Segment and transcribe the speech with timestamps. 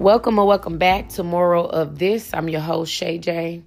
[0.00, 2.34] Welcome or welcome back to Moral of This.
[2.34, 3.62] I'm your host, Shay J.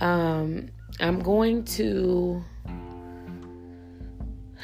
[0.00, 2.42] Um, I'm going to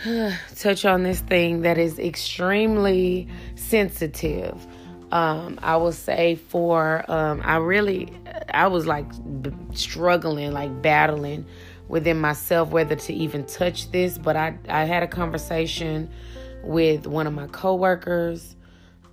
[0.56, 4.66] touch on this thing that is extremely sensitive.
[5.12, 8.10] Um, I will say for um, I really
[8.54, 9.04] I was like
[9.42, 11.44] b- struggling, like battling
[11.88, 14.16] within myself whether to even touch this.
[14.16, 16.08] But I I had a conversation
[16.62, 18.56] with one of my coworkers.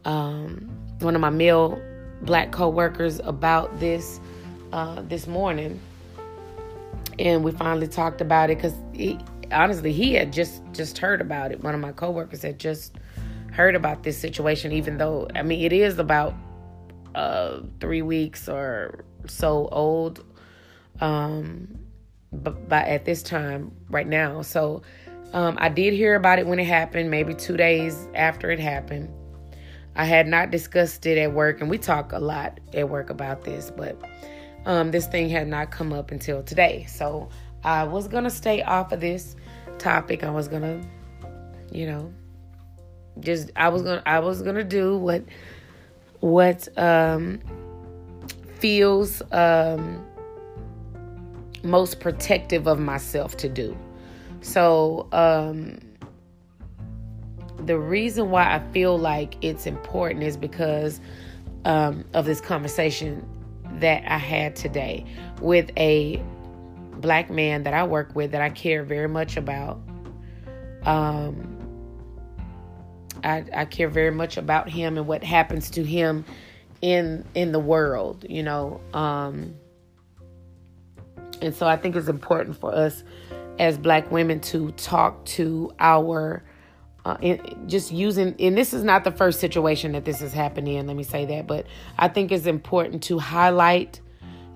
[0.08, 1.80] Um, one of my male
[2.22, 4.20] black co-workers about this
[4.72, 5.80] uh, this morning.
[7.20, 8.74] And we finally talked about it because
[9.52, 11.62] honestly he had just just heard about it.
[11.62, 12.96] One of my co-workers had just
[13.52, 16.36] heard about this situation even though i mean it is about
[17.16, 20.24] uh, three weeks or so old.
[21.02, 21.80] Um
[22.32, 24.42] but by at this time right now.
[24.42, 24.84] So
[25.34, 29.10] um, i did hear about it when it happened maybe two days after it happened
[29.98, 33.44] I had not discussed it at work, and we talk a lot at work about
[33.44, 34.00] this, but
[34.66, 36.86] um, this thing had not come up until today.
[36.88, 37.30] So
[37.64, 39.36] I was gonna stay off of this
[39.80, 40.24] topic.
[40.24, 40.82] I was gonna,
[41.72, 42.14] you know,
[43.20, 45.24] just I was gonna I was gonna do what
[46.20, 47.40] what um,
[48.60, 50.06] feels um,
[51.64, 53.76] most protective of myself to do.
[54.42, 55.80] So um,
[57.66, 61.02] the reason why I feel like it's important is because
[61.66, 63.28] um, of this conversation
[63.80, 65.06] that I had today
[65.42, 66.22] with a
[66.94, 69.80] black man that I work with that I care very much about.
[70.84, 71.54] Um,
[73.24, 76.26] I, I care very much about him and what happens to him
[76.82, 78.80] in in the world, you know.
[78.94, 79.56] Um,
[81.42, 83.04] and so I think it's important for us
[83.60, 86.44] as black women to talk to our
[87.08, 90.88] uh, just using, and this is not the first situation that this has happened in,
[90.88, 91.66] let me say that, but
[91.98, 94.02] I think it's important to highlight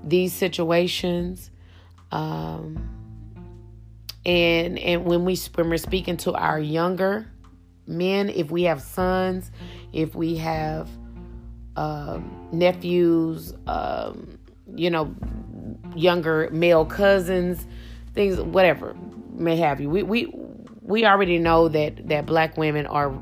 [0.04, 1.50] these situations.
[2.12, 2.90] Um,
[4.26, 7.32] and and when we when we're speaking to our younger
[7.88, 9.50] men, if we have sons,
[9.94, 10.90] if we have
[11.76, 14.38] um, nephews, um,
[14.76, 15.16] you know,
[15.96, 17.66] younger male cousins,
[18.14, 18.96] things, whatever
[19.34, 19.90] may have you.
[19.90, 20.34] We we
[20.92, 23.18] we already know that that black women are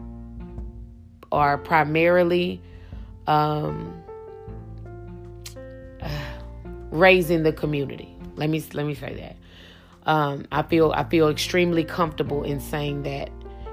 [1.31, 2.62] are primarily
[3.28, 4.03] um,
[6.91, 8.13] raising the community.
[8.35, 10.09] Let me let me say that.
[10.09, 13.29] Um, I feel I feel extremely comfortable in saying that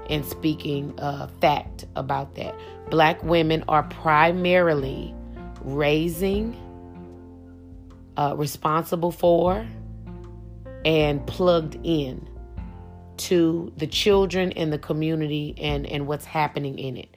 [0.09, 2.55] and speaking uh, fact about that.
[2.89, 5.13] Black women are primarily
[5.61, 6.55] raising,
[8.15, 9.67] uh, responsible for,
[10.85, 12.25] and plugged in
[13.17, 17.09] to the children and the community and and what's happening in it.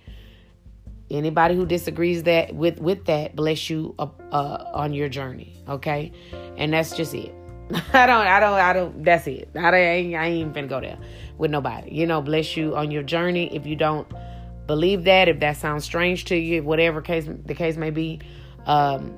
[1.11, 6.13] Anybody who disagrees that with with that bless you uh, uh, on your journey okay?
[6.57, 7.35] And that's just it.
[7.93, 9.49] I don't i don't i don't that's it.
[9.55, 10.99] I, ain't, I ain't even go there
[11.39, 11.95] with nobody.
[11.95, 13.55] You know bless you on your journey.
[13.55, 14.11] If you don't
[14.67, 18.21] believe that if that sounds strange to you whatever case the case may be
[18.67, 19.15] um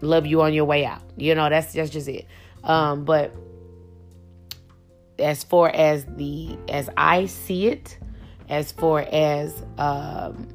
[0.00, 1.02] love you on your way out.
[1.16, 2.26] You know that's that's just it.
[2.62, 3.34] Um but
[5.18, 7.98] as far as the as I see it,
[8.48, 10.48] as far as um,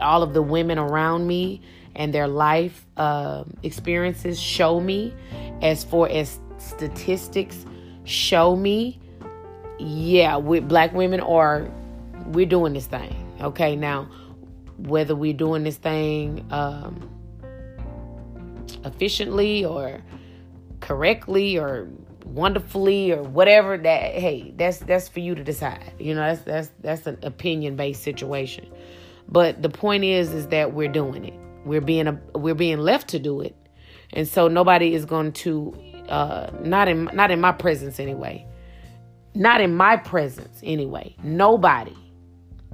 [0.00, 1.60] all of the women around me
[1.94, 5.14] and their life uh, experiences show me,
[5.62, 7.64] as far as statistics
[8.04, 9.00] show me,
[9.78, 11.70] yeah, with black women are
[12.26, 13.14] we're doing this thing.
[13.40, 14.08] Okay, now
[14.76, 17.08] whether we're doing this thing um,
[18.84, 20.02] efficiently or
[20.80, 21.88] correctly or
[22.24, 25.92] wonderfully or whatever that hey that's that's for you to decide.
[25.98, 28.66] You know that's that's that's an opinion based situation.
[29.28, 31.34] But the point is is that we're doing it.
[31.64, 33.56] We're being a, we're being left to do it.
[34.12, 35.74] And so nobody is going to
[36.08, 38.46] uh not in not in my presence anyway.
[39.34, 41.16] Not in my presence anyway.
[41.22, 41.96] Nobody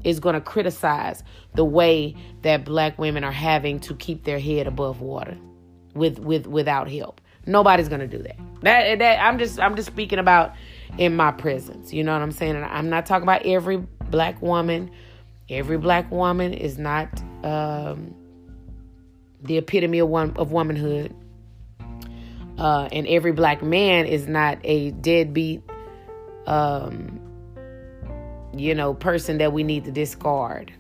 [0.05, 1.23] is going to criticize
[1.55, 5.37] the way that black women are having to keep their head above water
[5.95, 8.37] with with without help Nobody's gonna do that.
[8.63, 10.55] That that I'm just I'm just speaking about
[10.99, 11.93] in my presence.
[11.93, 12.57] You know what I'm saying?
[12.57, 13.79] And I'm not talking about every
[14.11, 14.91] black woman.
[15.49, 17.09] Every black woman is not
[17.45, 18.15] um,
[19.43, 21.15] the epitome of one of womanhood.
[22.59, 25.63] Uh, and every black man is not a deadbeat
[26.47, 27.21] um,
[28.55, 30.73] you know, person that we need to discard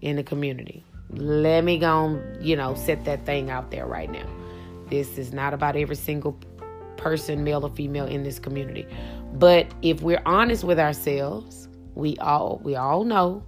[0.00, 0.84] in the community.
[1.10, 4.26] Let me go, you know, set that thing out there right now.
[4.92, 6.38] This is not about every single
[6.98, 8.86] person, male or female, in this community.
[9.32, 13.42] But if we're honest with ourselves, we all we all know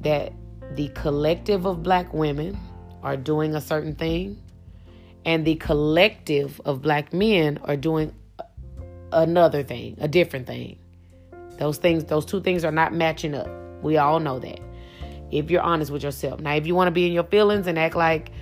[0.00, 0.32] that
[0.72, 2.58] the collective of black women
[3.04, 4.42] are doing a certain thing,
[5.24, 8.12] and the collective of black men are doing
[9.12, 10.76] another thing, a different thing.
[11.56, 13.48] Those things, those two things are not matching up.
[13.80, 14.58] We all know that.
[15.30, 16.40] If you're honest with yourself.
[16.40, 18.32] Now, if you want to be in your feelings and act like,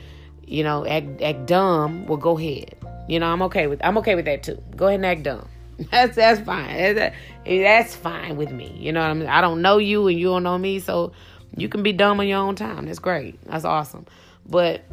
[0.52, 2.76] you know, act act dumb, well, go ahead.
[3.08, 4.62] You know, I'm okay with I'm okay with that too.
[4.76, 5.48] Go ahead and act dumb.
[5.90, 6.94] That's that's fine.
[6.94, 8.76] That's, that's fine with me.
[8.78, 9.28] You know what I mean?
[9.28, 11.12] I don't know you and you don't know me, so
[11.56, 12.84] you can be dumb on your own time.
[12.84, 13.42] That's great.
[13.46, 14.04] That's awesome.
[14.46, 14.84] But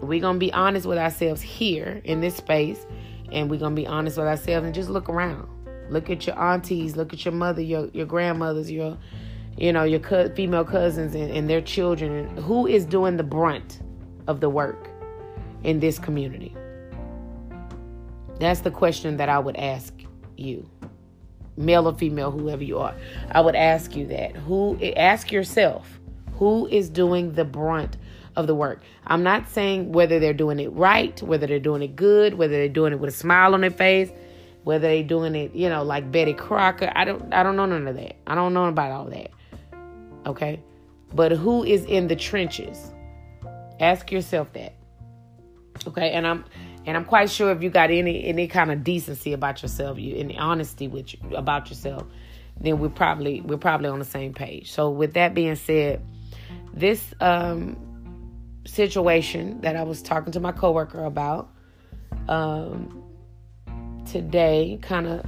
[0.00, 2.86] we're gonna be honest with ourselves here in this space,
[3.32, 5.48] and we're gonna be honest with ourselves and just look around.
[5.90, 8.96] Look at your aunties, look at your mother, your your grandmothers, your
[9.58, 12.36] you know your co- female cousins and, and their children.
[12.36, 13.80] Who is doing the brunt
[14.28, 14.91] of the work
[15.64, 16.54] in this community?
[18.38, 19.94] That's the question that I would ask
[20.36, 20.68] you,
[21.56, 22.94] male or female, whoever you are.
[23.30, 24.36] I would ask you that.
[24.36, 26.00] Who ask yourself,
[26.34, 27.96] who is doing the brunt
[28.34, 28.82] of the work?
[29.06, 32.68] I'm not saying whether they're doing it right, whether they're doing it good, whether they're
[32.68, 34.10] doing it with a smile on their face,
[34.64, 36.90] whether they're doing it, you know, like Betty Crocker.
[36.94, 38.16] I don't I don't know none of that.
[38.26, 39.30] I don't know about all that.
[40.26, 40.60] Okay?
[41.14, 42.92] But who is in the trenches?
[43.80, 44.74] Ask yourself that.
[45.86, 46.10] Okay?
[46.12, 46.44] And I'm
[46.84, 50.16] and I'm quite sure if you got any any kind of decency about yourself, you
[50.16, 52.04] any honesty with you about yourself,
[52.60, 54.72] then we're probably we're probably on the same page.
[54.72, 56.04] So with that being said,
[56.74, 57.76] this um,
[58.64, 61.50] situation that I was talking to my coworker about
[62.28, 63.02] um,
[64.06, 65.24] today kind of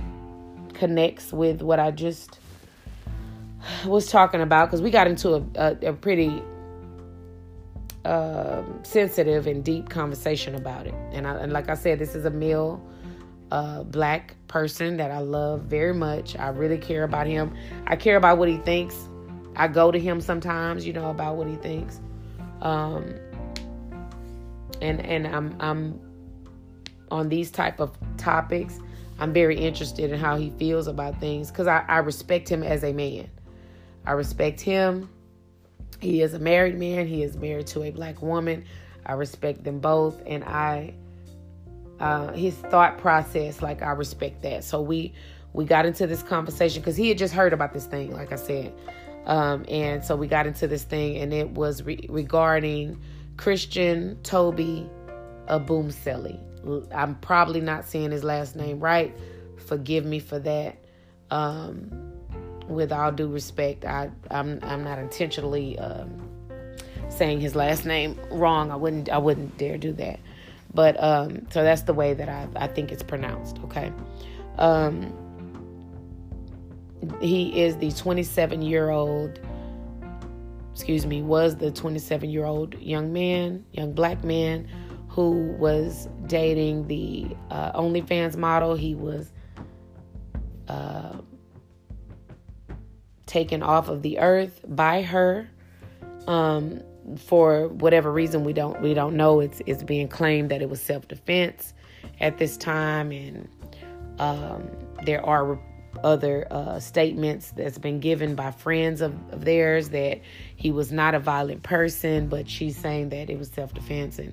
[0.74, 2.38] connects with what I just
[3.86, 6.42] was talking about because we got into a, a, a pretty
[8.04, 10.94] um, sensitive and deep conversation about it.
[11.12, 12.84] And, I, and like I said, this is a male
[13.50, 16.36] uh, black person that I love very much.
[16.36, 17.54] I really care about him.
[17.86, 19.08] I care about what he thinks.
[19.56, 22.00] I go to him sometimes, you know, about what he thinks.
[22.60, 23.14] Um,
[24.80, 26.00] and and I'm I'm
[27.10, 28.80] on these type of topics.
[29.18, 32.82] I'm very interested in how he feels about things because I, I respect him as
[32.82, 33.30] a man.
[34.04, 35.08] I respect him
[36.00, 37.06] he is a married man.
[37.06, 38.64] He is married to a black woman.
[39.06, 40.94] I respect them both, and I
[42.00, 44.64] uh, his thought process, like I respect that.
[44.64, 45.12] So we
[45.52, 48.36] we got into this conversation because he had just heard about this thing, like I
[48.36, 48.72] said,
[49.26, 53.00] um, and so we got into this thing, and it was re- regarding
[53.36, 54.88] Christian Toby
[55.48, 56.40] Obumseli.
[56.92, 59.14] I'm probably not saying his last name right.
[59.66, 60.76] Forgive me for that.
[61.30, 62.13] Um,
[62.68, 66.28] with all due respect, I I'm I'm not intentionally um,
[67.08, 68.70] saying his last name wrong.
[68.70, 70.20] I wouldn't I wouldn't dare do that.
[70.72, 73.58] But um, so that's the way that I I think it's pronounced.
[73.64, 73.92] Okay.
[74.58, 75.12] Um,
[77.20, 79.40] he is the 27 year old.
[80.72, 84.68] Excuse me, was the 27 year old young man, young black man,
[85.08, 88.74] who was dating the uh, OnlyFans model.
[88.74, 89.30] He was.
[90.66, 91.18] Uh,
[93.34, 95.50] taken off of the earth by her
[96.28, 96.80] um,
[97.16, 99.40] for whatever reason we don't we don't know.
[99.40, 101.74] It's it's being claimed that it was self-defense
[102.20, 103.48] at this time and
[104.20, 104.70] um,
[105.04, 105.58] there are
[106.04, 110.20] other uh, statements that's been given by friends of, of, theirs that
[110.54, 114.20] he was not a violent person but she's saying that it was self-defense.
[114.20, 114.32] And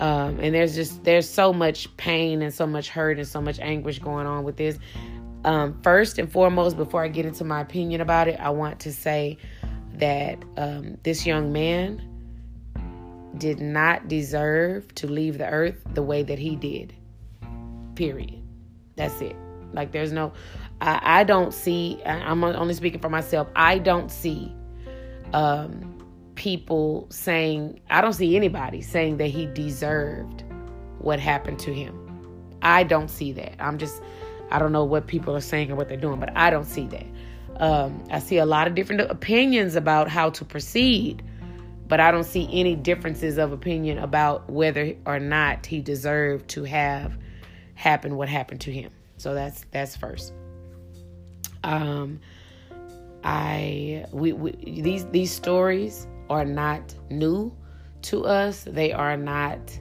[0.00, 3.60] um, and there's just there's so much pain and so much hurt and so much
[3.60, 4.76] anguish going on with this
[5.44, 8.92] um, first and foremost, before I get into my opinion about it, I want to
[8.92, 9.38] say
[9.94, 12.10] that um, this young man
[13.38, 16.94] did not deserve to leave the earth the way that he did.
[17.94, 18.42] Period.
[18.96, 19.36] That's it.
[19.72, 20.32] Like, there's no,
[20.80, 24.54] I, I don't see, I'm only speaking for myself, I don't see
[25.32, 25.98] um,
[26.36, 30.44] people saying, I don't see anybody saying that he deserved
[30.98, 32.00] what happened to him.
[32.62, 33.56] I don't see that.
[33.58, 34.00] I'm just,
[34.50, 36.86] I don't know what people are saying or what they're doing, but I don't see
[36.88, 37.06] that.
[37.56, 41.22] Um, I see a lot of different opinions about how to proceed,
[41.86, 46.64] but I don't see any differences of opinion about whether or not he deserved to
[46.64, 47.16] have
[47.74, 48.90] happened what happened to him.
[49.18, 50.32] So that's that's first.
[51.62, 52.20] Um,
[53.22, 57.54] I we, we these these stories are not new
[58.02, 58.64] to us.
[58.64, 59.78] They are not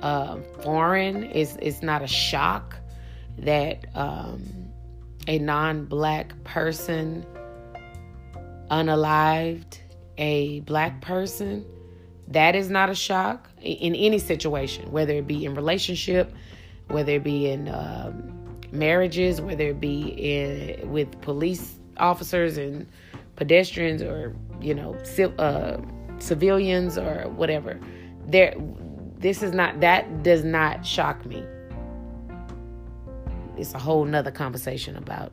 [0.00, 1.24] uh, foreign.
[1.24, 2.76] It's it's not a shock
[3.38, 4.42] that um,
[5.26, 7.26] a non black person
[8.70, 9.78] unalived
[10.18, 11.64] a black person,
[12.28, 16.32] that is not a shock in any situation, whether it be in relationship,
[16.88, 22.86] whether it be in um, marriages, whether it be in with police officers and
[23.36, 24.94] pedestrians or you know,
[25.38, 25.78] uh,
[26.18, 27.80] civilians or whatever.
[28.26, 28.54] There,
[29.18, 31.44] this is not that does not shock me.
[33.62, 35.32] It's a whole nother conversation about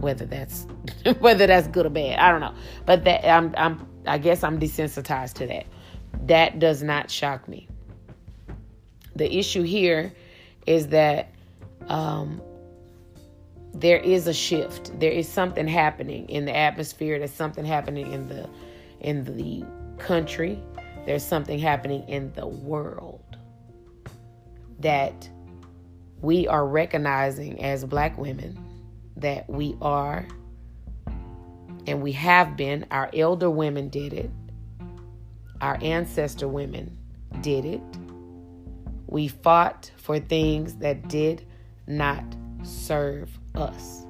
[0.00, 0.66] whether that's
[1.20, 2.18] whether that's good or bad.
[2.18, 2.54] I don't know,
[2.84, 5.66] but that I'm I'm I guess I'm desensitized to that.
[6.26, 7.68] That does not shock me.
[9.16, 10.12] The issue here
[10.66, 11.30] is that
[11.86, 12.42] um,
[13.72, 14.98] there is a shift.
[14.98, 17.18] There is something happening in the atmosphere.
[17.18, 18.50] There's something happening in the
[19.00, 19.64] in the
[20.02, 20.60] country.
[21.06, 23.36] There's something happening in the world
[24.80, 25.28] that
[26.24, 28.58] we are recognizing as black women
[29.16, 30.26] that we are
[31.86, 32.86] and we have been.
[32.90, 34.30] Our elder women did it.
[35.60, 36.96] Our ancestor women
[37.42, 37.82] did it.
[39.06, 41.46] We fought for things that did
[41.86, 42.24] not
[42.62, 44.06] serve us.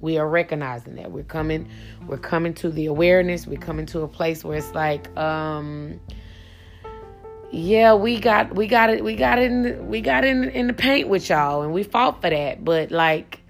[0.00, 1.12] We are recognizing that.
[1.12, 1.68] We're coming
[2.08, 3.46] we're coming to the awareness.
[3.46, 6.00] We're coming to a place where it's like um
[7.50, 11.08] yeah, we got we got it we got in we got in in the paint
[11.08, 13.40] with y'all and we fought for that, but like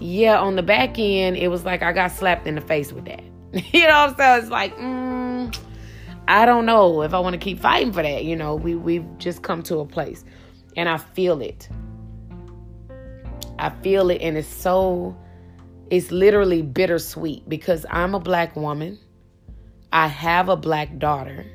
[0.00, 3.06] yeah, on the back end it was like I got slapped in the face with
[3.06, 3.22] that.
[3.72, 5.56] you know, so it's like mm,
[6.26, 8.24] I don't know if I want to keep fighting for that.
[8.24, 10.24] You know, we we've just come to a place,
[10.76, 11.68] and I feel it.
[13.58, 15.16] I feel it, and it's so,
[15.90, 18.98] it's literally bittersweet because I'm a black woman.
[19.92, 21.46] I have a black daughter,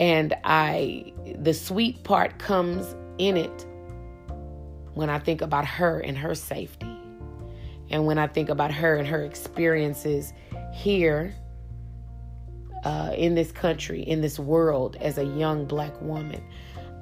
[0.00, 3.66] and I, the sweet part comes in it
[4.94, 6.96] when I think about her and her safety,
[7.90, 10.32] and when I think about her and her experiences
[10.72, 11.34] here
[12.84, 16.42] uh, in this country, in this world, as a young black woman.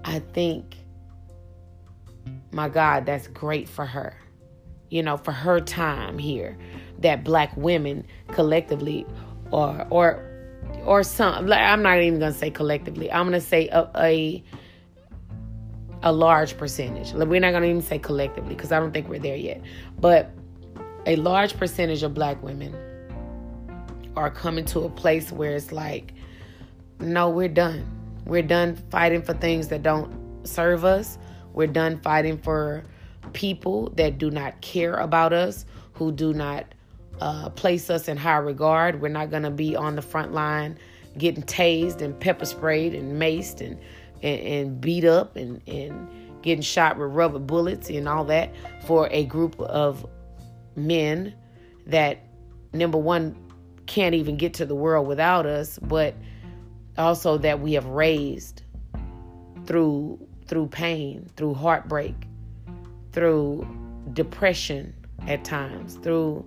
[0.04, 0.76] I think,
[2.50, 4.16] my God, that's great for her.
[4.90, 6.56] You know, for her time here,
[6.98, 9.06] that black women collectively,
[9.50, 10.31] or or
[10.84, 11.50] or some.
[11.52, 13.10] I'm not even gonna say collectively.
[13.10, 14.42] I'm gonna say a, a
[16.02, 17.12] a large percentage.
[17.12, 19.62] We're not to even say collectively because I don't think we're there yet.
[20.00, 20.30] But
[21.06, 22.74] a large percentage of black women
[24.16, 26.12] are coming to a place where it's like,
[26.98, 27.86] no, we're done.
[28.26, 31.18] We're done fighting for things that don't serve us.
[31.52, 32.84] We're done fighting for
[33.32, 35.64] people that do not care about us,
[35.94, 36.66] who do not
[37.22, 39.00] uh, place us in high regard.
[39.00, 40.76] We're not going to be on the front line
[41.16, 43.78] getting tased and pepper sprayed and maced and,
[44.22, 46.08] and, and beat up and, and
[46.42, 48.50] getting shot with rubber bullets and all that
[48.86, 50.04] for a group of
[50.74, 51.32] men
[51.86, 52.18] that,
[52.72, 53.36] number one,
[53.86, 56.16] can't even get to the world without us, but
[56.98, 58.62] also that we have raised
[59.66, 62.14] through through pain, through heartbreak,
[63.12, 63.66] through
[64.12, 64.92] depression
[65.28, 66.44] at times, through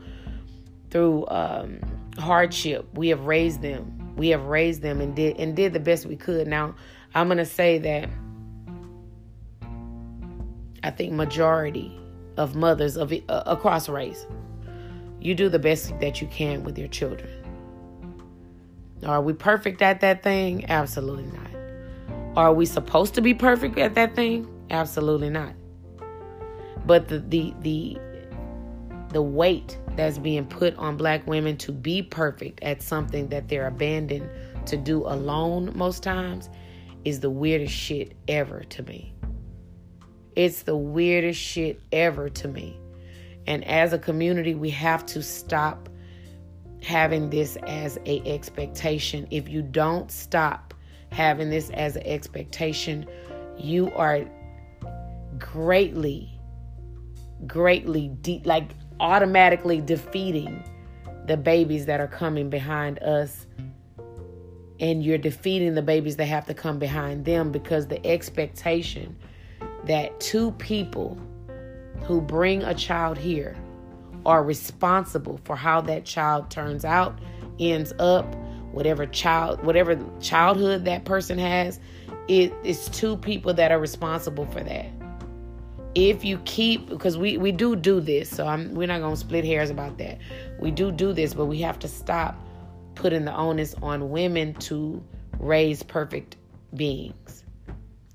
[0.95, 1.81] through um,
[2.17, 2.87] hardship.
[2.93, 4.13] We have raised them.
[4.15, 6.47] We have raised them and did and did the best we could.
[6.47, 6.73] Now,
[7.13, 8.09] I'm gonna say that
[10.83, 11.99] I think majority
[12.37, 14.25] of mothers of uh, across race
[15.19, 17.29] you do the best that you can with your children.
[19.05, 20.63] Are we perfect at that thing?
[20.69, 22.37] Absolutely not.
[22.37, 24.47] Are we supposed to be perfect at that thing?
[24.69, 25.51] Absolutely not.
[26.85, 27.97] But the the the
[29.09, 33.67] the weight that's being put on black women to be perfect at something that they're
[33.67, 34.29] abandoned
[34.67, 36.49] to do alone most times
[37.03, 39.13] is the weirdest shit ever to me.
[40.35, 42.79] It's the weirdest shit ever to me.
[43.47, 45.87] And as a community, we have to stop
[46.81, 49.27] having this as a expectation.
[49.31, 50.73] If you don't stop
[51.11, 53.05] having this as an expectation,
[53.57, 54.25] you are
[55.37, 56.31] greatly
[57.47, 60.63] greatly de- like automatically defeating
[61.25, 63.47] the babies that are coming behind us
[64.79, 69.15] and you're defeating the babies that have to come behind them because the expectation
[69.85, 71.17] that two people
[72.03, 73.55] who bring a child here
[74.25, 77.19] are responsible for how that child turns out,
[77.59, 78.35] ends up,
[78.71, 81.79] whatever child, whatever childhood that person has,
[82.27, 84.87] it is two people that are responsible for that.
[85.95, 89.45] If you keep, because we we do do this, so I'm we're not gonna split
[89.45, 90.19] hairs about that.
[90.59, 92.35] We do do this, but we have to stop
[92.95, 95.03] putting the onus on women to
[95.39, 96.35] raise perfect
[96.75, 97.43] beings.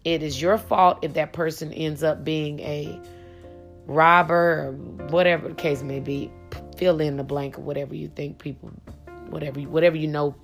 [0.04, 3.00] It is your fault if that person ends up being a
[3.87, 4.72] robber or
[5.08, 6.30] whatever the case may be
[6.76, 8.70] fill in the blank of whatever you think people
[9.28, 10.34] whatever whatever you know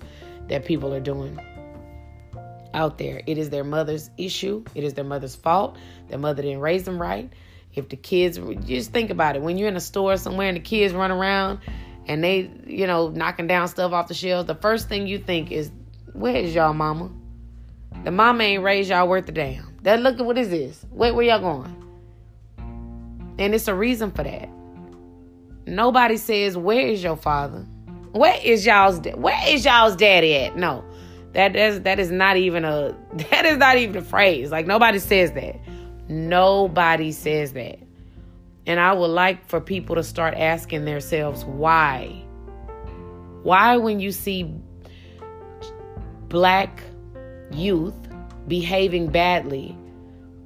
[0.49, 1.39] that people are doing
[2.77, 5.77] out there it is their mother's issue it is their mother's fault
[6.09, 7.33] their mother didn't raise them right
[7.75, 10.63] if the kids just think about it when you're in a store somewhere and the
[10.63, 11.61] kids run around
[12.07, 15.51] and they, you know, knocking down stuff off the shelves, the first thing you think
[15.51, 15.71] is,
[16.13, 17.11] where is y'all mama?
[18.05, 19.77] The mama ain't raised y'all worth a damn.
[19.83, 20.85] That look at what is this?
[20.91, 21.83] Wait, where y'all going?
[23.39, 24.49] And it's a reason for that.
[25.67, 27.67] Nobody says, Where is your father?
[28.13, 30.57] Where is y'all's where is y'all's daddy at?
[30.57, 30.85] No.
[31.37, 32.97] That is that is not even a
[33.31, 34.51] that is not even a phrase.
[34.51, 35.61] Like nobody says that.
[36.09, 37.79] Nobody says that.
[38.67, 42.23] And I would like for people to start asking themselves why.
[43.43, 44.51] Why when you see
[46.31, 46.83] black
[47.53, 47.95] youth
[48.49, 49.77] behaving badly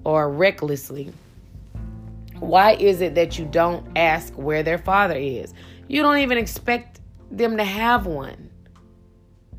[0.03, 1.13] or recklessly,
[2.41, 5.55] why is it that you don't ask where their father is?
[5.87, 6.99] You don't even expect
[7.31, 8.50] them to have one.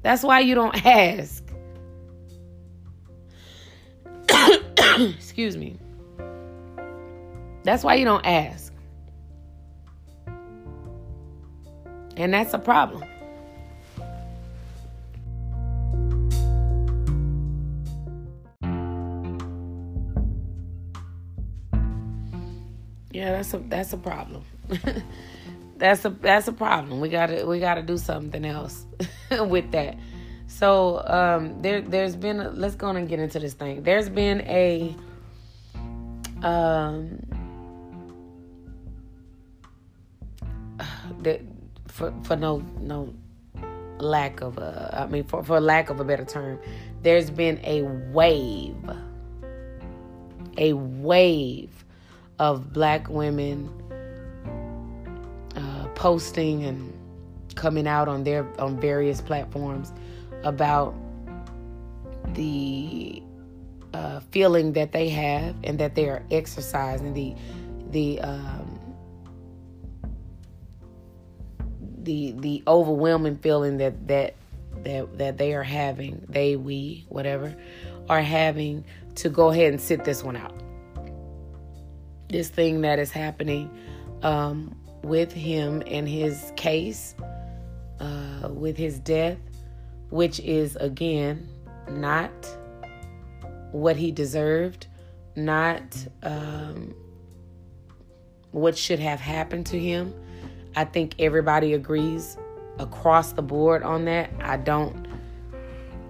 [0.02, 1.44] That's why you don't ask.
[5.16, 5.78] Excuse me.
[7.64, 8.74] That's why you don't ask.
[12.18, 13.04] And that's a problem.
[23.12, 24.44] Yeah, that's a that's a problem.
[25.82, 27.02] that's a that's a problem.
[27.02, 28.86] We gotta we gotta do something else
[29.32, 29.98] with that.
[30.46, 33.82] So um, there there's been a, let's go on and get into this thing.
[33.82, 34.96] There's been a
[36.44, 37.20] um
[41.24, 41.42] that
[41.88, 43.12] for for no no
[43.98, 46.60] lack of a I mean for for lack of a better term,
[47.02, 48.78] there's been a wave
[50.60, 51.86] a wave
[52.38, 53.81] of black women
[56.02, 56.92] posting and
[57.54, 59.94] coming out on their on various platforms
[60.44, 60.96] about
[62.34, 63.22] the
[63.94, 67.36] uh, feeling that they have and that they are exercising the
[67.92, 68.80] the um,
[72.00, 74.34] the the overwhelming feeling that that
[74.84, 77.56] that that they are having they we whatever
[78.10, 78.84] are having
[79.14, 80.64] to go ahead and sit this one out.
[82.28, 83.70] This thing that is happening
[84.24, 87.16] um, with him and his case,
[88.00, 89.38] uh, with his death,
[90.10, 91.48] which is again
[91.90, 92.32] not
[93.72, 94.88] what he deserved,
[95.36, 95.82] not
[96.24, 96.94] um,
[98.52, 100.14] what should have happened to him.
[100.76, 102.38] I think everybody agrees
[102.80, 104.32] across the board on that.
[104.40, 105.08] I don't.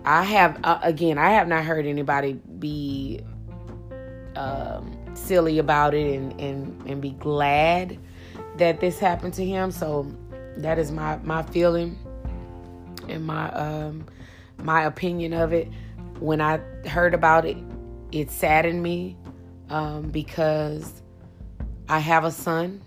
[0.04, 1.18] I have uh, again.
[1.18, 3.22] I have not heard anybody be
[4.36, 8.00] um, silly about it and, and, and be glad
[8.58, 9.72] that this happened to him.
[9.72, 10.12] So
[10.58, 11.98] that is my, my feeling
[13.10, 14.06] and my um,
[14.58, 15.68] my opinion of it.
[16.20, 17.58] When I heard about it,
[18.12, 19.18] it saddened me
[19.70, 21.02] um, because
[21.90, 22.82] I have a son.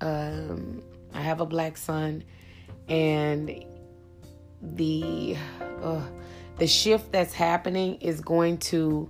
[0.00, 0.82] Um,
[1.14, 2.24] I have a black son,
[2.88, 3.64] and
[4.60, 5.36] the
[5.82, 6.02] uh,
[6.58, 9.08] the shift that's happening is going to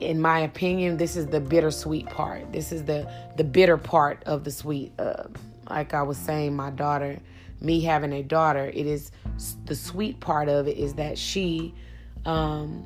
[0.00, 2.52] in my opinion, this is the bittersweet part.
[2.52, 4.92] This is the the bitter part of the sweet.
[4.98, 5.24] Uh,
[5.70, 7.18] like I was saying, my daughter,
[7.60, 9.10] me having a daughter, it is
[9.64, 11.74] the sweet part of it is that she
[12.24, 12.84] um,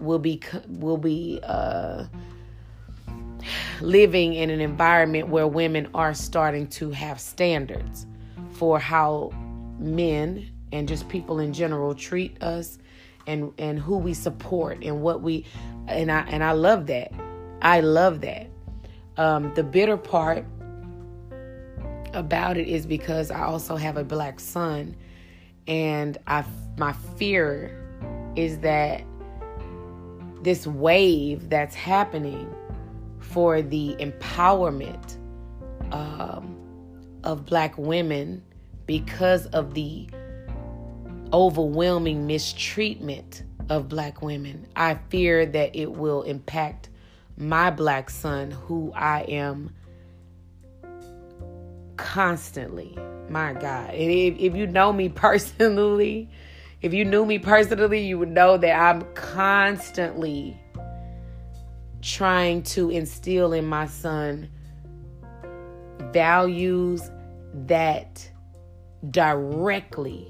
[0.00, 2.04] will be will be uh,
[3.80, 8.06] living in an environment where women are starting to have standards
[8.52, 9.30] for how
[9.78, 12.78] men and just people in general treat us
[13.26, 15.44] and and who we support and what we
[15.88, 17.12] and I and I love that.
[17.62, 18.48] I love that.
[19.16, 20.44] Um, the bitter part
[22.14, 24.96] about it is because I also have a black son,
[25.66, 26.44] and I
[26.76, 27.74] my fear
[28.36, 29.02] is that
[30.42, 32.54] this wave that's happening
[33.18, 35.16] for the empowerment
[35.92, 36.56] um,
[37.24, 38.42] of black women
[38.86, 40.08] because of the
[41.32, 44.66] overwhelming mistreatment of black women.
[44.76, 46.88] I fear that it will impact
[47.36, 49.74] my black son, who I am
[51.96, 52.96] constantly.
[53.28, 53.94] My God.
[53.94, 56.28] If, if you know me personally,
[56.80, 60.56] if you knew me personally, you would know that I'm constantly
[62.00, 64.48] trying to instill in my son
[66.12, 67.10] values
[67.52, 68.30] that
[69.10, 70.26] directly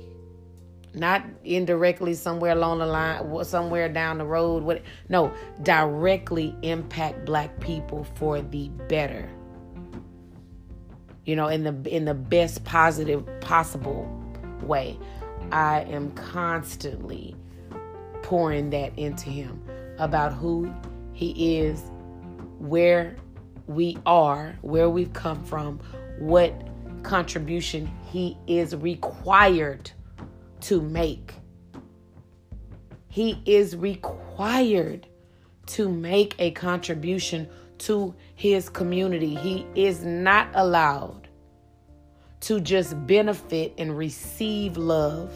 [0.99, 5.33] not indirectly somewhere along the line somewhere down the road what no
[5.63, 9.29] directly impact black people for the better.
[11.25, 14.09] You know in the in the best positive possible
[14.63, 14.99] way.
[15.53, 17.35] I am constantly
[18.23, 19.63] pouring that into him
[19.99, 20.73] about who
[21.13, 21.83] he is
[22.59, 23.17] where
[23.67, 25.79] we are where we've come from
[26.19, 26.53] what
[27.03, 29.91] contribution he is required
[30.63, 31.35] to make.
[33.09, 35.07] He is required
[35.67, 39.35] to make a contribution to his community.
[39.35, 41.29] He is not allowed
[42.41, 45.33] to just benefit and receive love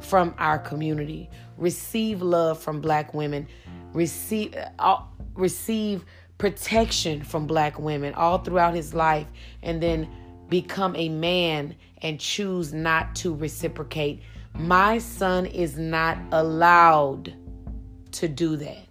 [0.00, 3.48] from our community, receive love from black women,
[3.92, 4.98] receive uh,
[5.34, 6.04] receive
[6.38, 9.26] protection from black women all throughout his life
[9.62, 10.08] and then
[10.48, 14.22] become a man and choose not to reciprocate.
[14.58, 17.34] My son is not allowed
[18.12, 18.86] to do that.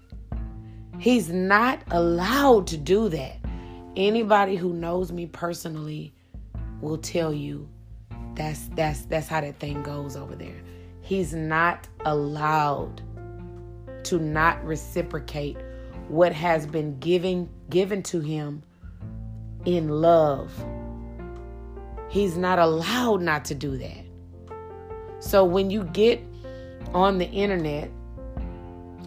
[1.00, 3.38] He's not allowed to do that.
[3.96, 6.14] Anybody who knows me personally
[6.82, 7.68] will tell you
[8.36, 10.62] that's that's that's how that thing goes over there.
[11.02, 13.02] He's not allowed
[14.04, 15.58] to not reciprocate
[16.10, 18.62] what has been given given to him
[19.66, 20.54] in love.
[22.10, 24.05] He's not allowed not to do that.
[25.20, 26.22] So when you get
[26.94, 27.90] on the internet,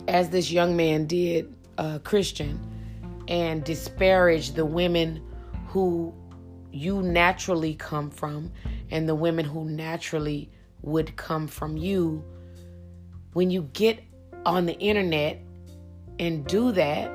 [0.09, 2.61] as this young man did, uh, Christian,
[3.29, 5.23] and disparage the women
[5.68, 6.14] who
[6.73, 8.51] you naturally come from
[8.90, 10.51] and the women who naturally
[10.83, 12.25] would come from you,
[13.35, 14.03] when you get
[14.47, 15.40] on the internet
[16.18, 17.12] and do that,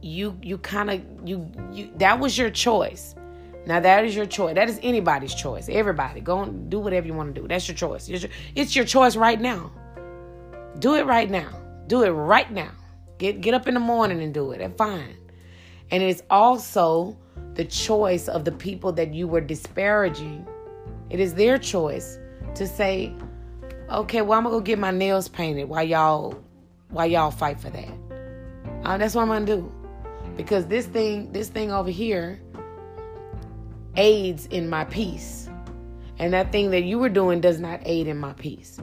[0.00, 3.14] you you kind of you you that was your choice.
[3.66, 4.54] Now that is your choice.
[4.54, 5.68] That is anybody's choice.
[5.68, 7.46] Everybody go and do whatever you want to do.
[7.46, 8.08] That's your choice.
[8.54, 9.70] It's your, choice right now.
[10.78, 11.48] Do it right now.
[11.86, 12.72] Do it right now.
[13.18, 14.60] Get get up in the morning and do it.
[14.60, 15.16] And fine.
[15.90, 17.16] And it's also
[17.54, 20.46] the choice of the people that you were disparaging.
[21.10, 22.18] It is their choice
[22.54, 23.12] to say,
[23.90, 26.42] okay, well I'm gonna go get my nails painted while y'all
[26.90, 27.94] while y'all fight for that.
[28.84, 29.72] Uh, that's what I'm gonna do.
[30.36, 32.40] Because this thing, this thing over here
[33.96, 35.48] aids in my peace.
[36.18, 38.78] And that thing that you were doing does not aid in my peace.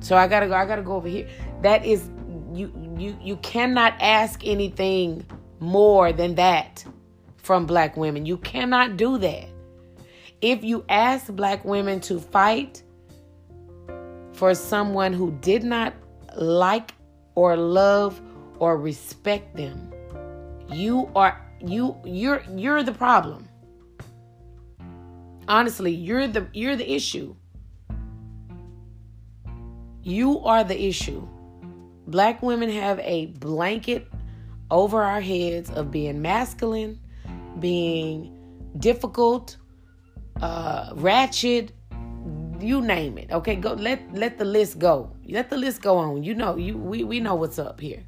[0.00, 1.28] So I gotta go, I gotta go over here.
[1.62, 2.10] That is
[2.52, 5.24] you you you cannot ask anything
[5.60, 6.84] more than that
[7.36, 8.26] from black women.
[8.26, 9.48] You cannot do that.
[10.40, 12.82] If you ask black women to fight
[14.32, 15.94] for someone who did not
[16.36, 16.94] like
[17.34, 18.20] or love
[18.58, 19.92] or respect them,
[20.70, 23.46] you are you you're you're the problem.
[25.50, 27.34] Honestly, you're the you're the issue.
[30.00, 31.26] You are the issue.
[32.06, 34.06] Black women have a blanket
[34.70, 37.00] over our heads of being masculine,
[37.58, 38.38] being
[38.78, 39.56] difficult,
[40.40, 41.72] uh, ratchet,
[42.60, 43.32] you name it.
[43.32, 45.16] Okay, go let let the list go.
[45.26, 46.22] Let the list go on.
[46.22, 48.04] You know, you we, we know what's up here.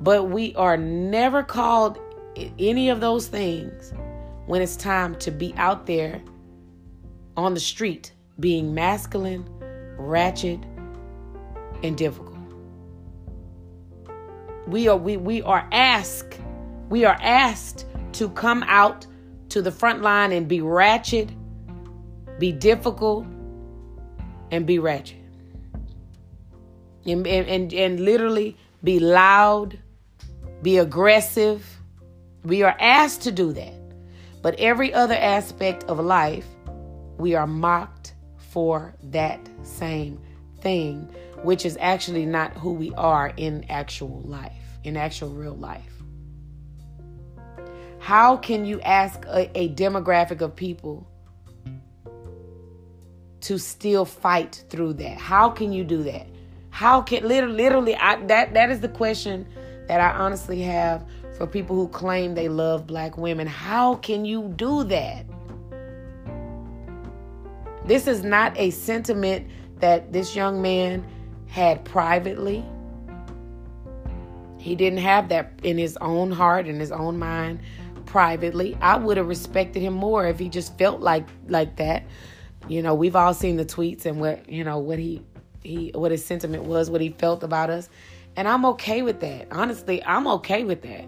[0.00, 1.98] But we are never called
[2.58, 3.92] any of those things
[4.46, 6.22] when it's time to be out there
[7.36, 9.44] on the street being masculine,
[9.98, 10.60] ratchet,
[11.82, 12.36] and difficult.
[14.66, 16.38] We are we we are asked
[16.88, 19.06] we are asked to come out
[19.48, 21.30] to the front line and be ratchet,
[22.38, 23.26] be difficult,
[24.50, 25.18] and be ratchet.
[27.06, 29.78] And, and, and literally be loud,
[30.62, 31.66] be aggressive.
[32.44, 33.74] We are asked to do that.
[34.44, 36.44] But every other aspect of life,
[37.16, 40.20] we are mocked for that same
[40.60, 41.08] thing,
[41.42, 44.52] which is actually not who we are in actual life,
[44.84, 45.90] in actual real life.
[48.00, 51.10] How can you ask a, a demographic of people
[53.40, 55.16] to still fight through that?
[55.16, 56.26] How can you do that?
[56.68, 59.46] How can literally, literally I, that that is the question
[59.88, 61.02] that I honestly have
[61.36, 63.46] for people who claim they love black women.
[63.46, 65.26] How can you do that?
[67.84, 69.48] This is not a sentiment
[69.80, 71.04] that this young man
[71.46, 72.64] had privately.
[74.58, 77.60] He didn't have that in his own heart, in his own mind
[78.06, 78.76] privately.
[78.80, 82.04] I would have respected him more if he just felt like like that.
[82.68, 85.22] You know, we've all seen the tweets and what, you know, what he
[85.62, 87.90] he what his sentiment was, what he felt about us.
[88.36, 89.48] And I'm okay with that.
[89.50, 91.06] Honestly, I'm okay with that.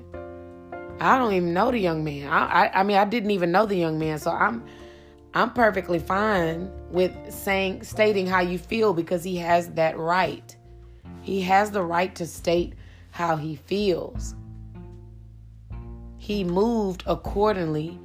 [1.00, 2.28] I don't even know the young man.
[2.28, 4.64] I, I, I mean, I didn't even know the young man, so I'm
[5.34, 10.56] I'm perfectly fine with saying stating how you feel because he has that right.
[11.20, 12.74] He has the right to state
[13.10, 14.34] how he feels
[16.26, 17.96] he moved accordingly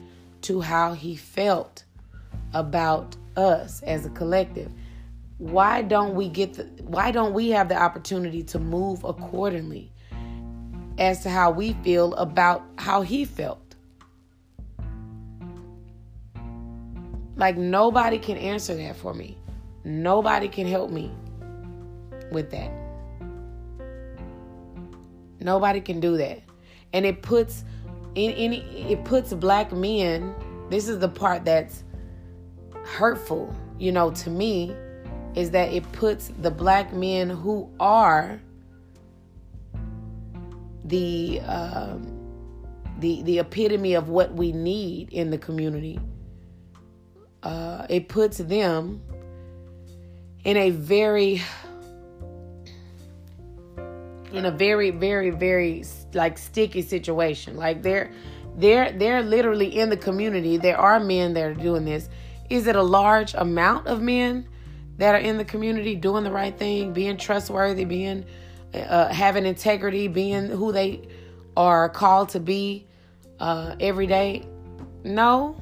[0.42, 1.86] to how he felt
[2.54, 4.72] about us as a collective.
[5.42, 9.92] Why don't we get the why don't we have the opportunity to move accordingly
[11.00, 13.74] as to how we feel about how he felt?
[17.36, 19.36] Like nobody can answer that for me.
[19.84, 21.12] Nobody can help me
[22.32, 22.72] with that.
[25.40, 26.40] Nobody can do that.
[26.94, 27.64] And it puts
[28.14, 28.60] in any
[28.92, 30.36] it puts black men,
[30.70, 31.84] this is the part that's
[32.84, 34.76] hurtful, you know, to me,
[35.36, 38.42] is that it puts the black men who are
[40.86, 42.22] the um,
[43.00, 46.00] the the epitome of what we need in the community.
[47.44, 49.02] Uh, it puts them
[50.44, 51.42] in a very
[54.32, 57.56] in a very very very like sticky situation.
[57.56, 58.12] Like they're
[58.58, 60.58] they're they're literally in the community.
[60.58, 62.10] There are men that are doing this.
[62.50, 64.48] Is it a large amount of men
[64.98, 68.26] that are in the community doing the right thing being trustworthy being
[68.74, 71.02] uh, having integrity being who they
[71.58, 72.86] are called to be
[73.40, 74.46] uh, every day
[75.04, 75.56] no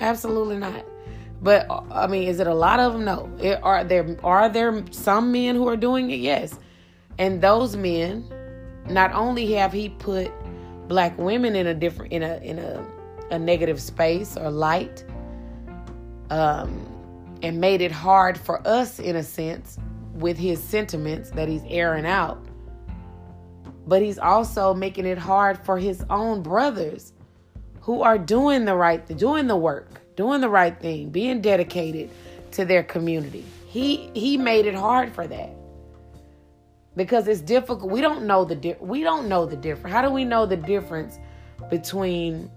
[0.00, 0.84] absolutely not
[1.44, 3.04] but I mean, is it a lot of them?
[3.04, 3.30] No.
[3.38, 6.20] It, are there are there some men who are doing it?
[6.20, 6.58] Yes.
[7.18, 8.24] And those men,
[8.88, 10.32] not only have he put
[10.88, 12.82] black women in a different in a in a,
[13.30, 15.04] a negative space or light,
[16.30, 16.86] um,
[17.44, 19.78] and made it hard for us in a sense
[20.14, 22.44] with his sentiments that he's airing out.
[23.86, 27.12] But he's also making it hard for his own brothers
[27.80, 32.10] who are doing the right, doing the work doing the right thing, being dedicated
[32.52, 33.44] to their community.
[33.66, 35.50] He he made it hard for that.
[36.96, 37.90] Because it's difficult.
[37.90, 39.92] We don't know the di- we don't know the difference.
[39.92, 41.18] How do we know the difference
[41.68, 42.50] between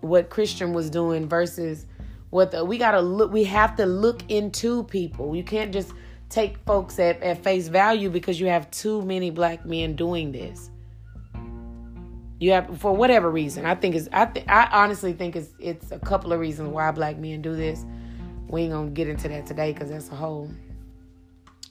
[0.00, 1.86] what Christian was doing versus
[2.30, 5.34] what the, we got to look we have to look into people.
[5.34, 5.92] You can't just
[6.28, 10.70] take folks at, at face value because you have too many black men doing this.
[12.40, 13.66] You have for whatever reason.
[13.66, 16.90] I think it's I th- I honestly think it's it's a couple of reasons why
[16.92, 17.84] black men do this.
[18.48, 20.50] We ain't gonna get into that today because that's a whole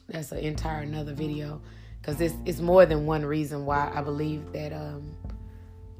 [0.08, 1.60] that's an entire another video
[2.00, 5.14] because it's it's more than one reason why I believe that um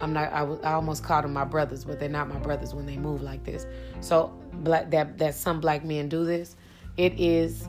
[0.00, 2.86] I'm not I, I almost called them my brothers but they're not my brothers when
[2.86, 3.66] they move like this
[4.00, 4.32] so
[4.64, 6.56] black that that some black men do this
[6.96, 7.68] it is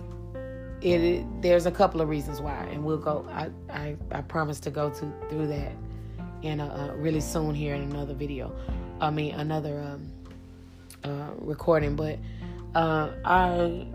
[0.82, 4.60] it, it there's a couple of reasons why and we'll go I I, I promise
[4.62, 5.74] to go to through that
[6.42, 8.54] in a, uh, really soon here in another video.
[9.02, 10.12] I mean another um,
[11.04, 12.20] uh, recording, but
[12.76, 13.86] uh, I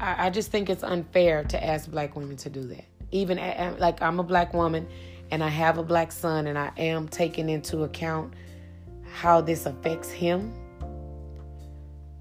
[0.00, 2.84] I just think it's unfair to ask black women to do that.
[3.10, 4.86] Even at, like I'm a black woman
[5.30, 8.34] and I have a black son, and I am taking into account
[9.12, 10.54] how this affects him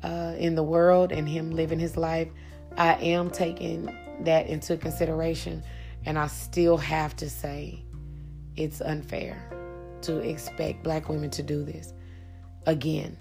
[0.04, 2.30] uh, in the world and him living his life.
[2.78, 5.64] I am taking that into consideration.
[6.06, 7.84] And I still have to say
[8.56, 9.50] it's unfair
[10.02, 11.94] to expect black women to do this.
[12.66, 13.18] Again,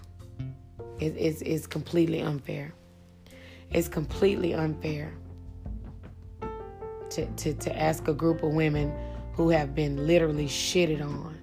[0.99, 2.73] it, it's, it's completely unfair.
[3.71, 5.13] It's completely unfair
[7.11, 8.93] to, to, to ask a group of women
[9.33, 11.38] who have been literally shitted on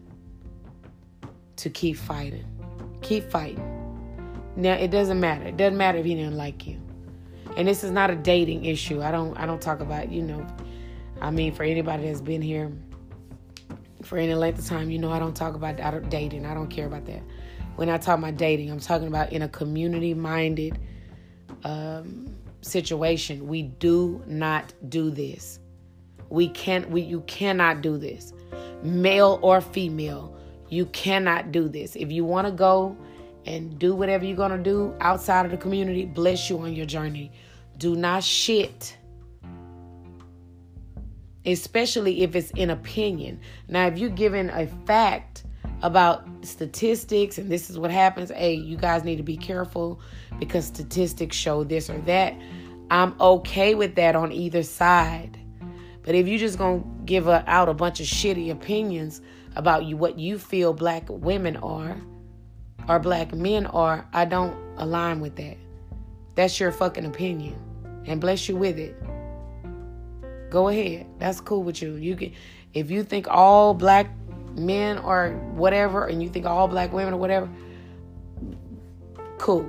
[1.56, 2.44] to keep fighting.
[3.02, 3.72] Keep fighting.
[4.56, 5.46] Now it doesn't matter.
[5.46, 6.80] It doesn't matter if he didn't like you.
[7.56, 9.02] And this is not a dating issue.
[9.02, 10.46] I don't I don't talk about, you know,
[11.20, 12.72] I mean, for anybody that's been here
[14.02, 16.46] for any length of time, you know I don't talk about I don't, dating.
[16.46, 17.22] I don't care about that.
[17.76, 20.78] When I talk about dating, I'm talking about in a community-minded
[21.64, 23.46] um, situation.
[23.46, 25.58] We do not do this.
[26.28, 26.88] We can't.
[26.90, 28.32] We you cannot do this,
[28.82, 30.35] male or female.
[30.68, 31.96] You cannot do this.
[31.96, 32.96] If you want to go
[33.44, 37.30] and do whatever you're gonna do outside of the community, bless you on your journey.
[37.78, 38.96] Do not shit
[41.46, 43.40] especially if it's in opinion.
[43.68, 45.44] Now, if you're given a fact
[45.82, 50.00] about statistics and this is what happens, hey, you guys need to be careful
[50.38, 52.34] because statistics show this or that.
[52.90, 55.38] I'm okay with that on either side.
[56.02, 59.20] But if you're just gonna give a, out a bunch of shitty opinions
[59.56, 62.00] about you, what you feel black women are
[62.88, 65.56] or black men are, I don't align with that.
[66.36, 67.56] That's your fucking opinion,
[68.04, 68.94] and bless you with it.
[70.50, 71.06] Go ahead.
[71.18, 71.94] That's cool with you.
[71.94, 72.32] You can
[72.74, 74.10] if you think all black
[74.52, 77.48] men or whatever and you think all black women or whatever,
[79.38, 79.66] cool.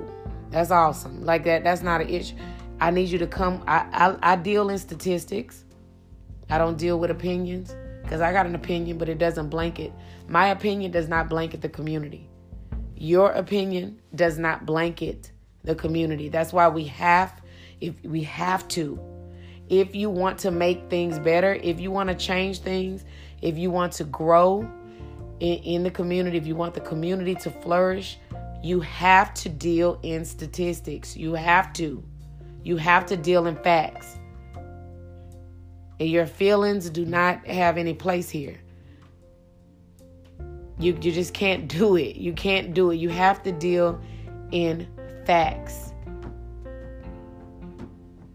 [0.50, 1.24] That's awesome.
[1.24, 2.36] Like that that's not an issue.
[2.80, 5.64] I need you to come I I, I deal in statistics.
[6.50, 7.74] I don't deal with opinions
[8.08, 9.92] because I got an opinion, but it doesn't blanket.
[10.28, 12.26] My opinion does not blanket the community.
[12.96, 15.30] Your opinion does not blanket
[15.62, 16.30] the community.
[16.30, 17.42] That's why we have
[17.82, 18.98] if we have to
[19.68, 23.04] if you want to make things better, if you want to change things,
[23.42, 24.66] if you want to grow
[25.40, 28.18] in, in, the community, if you want the community to flourish,
[28.62, 31.14] You have to deal in statistics.
[31.14, 32.02] You have to.
[32.64, 34.18] You have to deal in facts.
[36.00, 38.58] And your feelings do not have any place here.
[40.78, 42.16] You, you just can't do it.
[42.16, 42.96] You can't do it.
[42.96, 44.00] You have to deal
[44.52, 44.86] in
[45.24, 45.92] facts.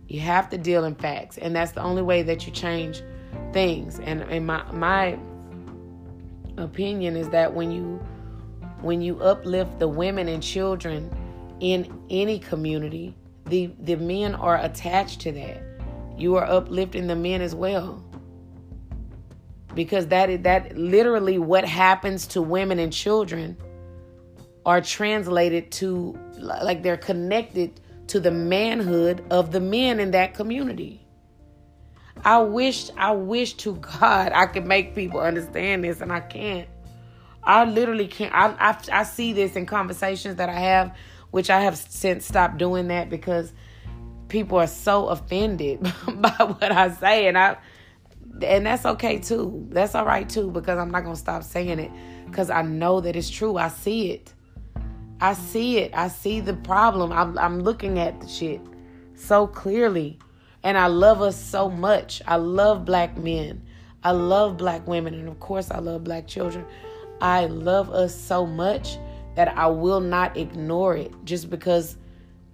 [0.07, 1.37] You have to deal in facts.
[1.37, 3.01] And that's the only way that you change
[3.53, 3.99] things.
[3.99, 5.17] And, and my my
[6.57, 7.97] opinion is that when you
[8.81, 11.09] when you uplift the women and children
[11.61, 15.72] in any community, the the men are attached to that.
[16.17, 18.03] You are uplifting the men as well
[19.73, 23.57] because that is that literally what happens to women and children
[24.65, 31.05] are translated to like they're connected to the manhood of the men in that community.
[32.23, 36.69] I wish I wish to God I could make people understand this and I can't.
[37.43, 40.95] I literally can't I I, I see this in conversations that I have
[41.31, 43.51] which I have since stopped doing that because
[44.33, 45.79] people are so offended
[46.15, 47.55] by what I say and I
[48.41, 49.67] and that's okay too.
[49.69, 51.91] That's all right too because I'm not going to stop saying it
[52.25, 53.57] because I know that it's true.
[53.57, 54.33] I see it.
[55.21, 55.93] I see it.
[55.93, 57.11] I see the problem.
[57.11, 58.59] I'm, I'm looking at the shit
[59.13, 60.17] so clearly.
[60.63, 62.23] And I love us so much.
[62.25, 63.61] I love black men.
[64.03, 65.13] I love black women.
[65.13, 66.65] And of course, I love black children.
[67.21, 68.97] I love us so much
[69.35, 71.97] that I will not ignore it just because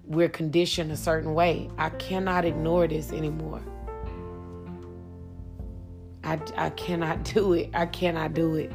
[0.09, 1.69] we're conditioned a certain way.
[1.77, 3.61] I cannot ignore this anymore.
[6.23, 7.69] I, I cannot do it.
[7.73, 8.71] I cannot do it.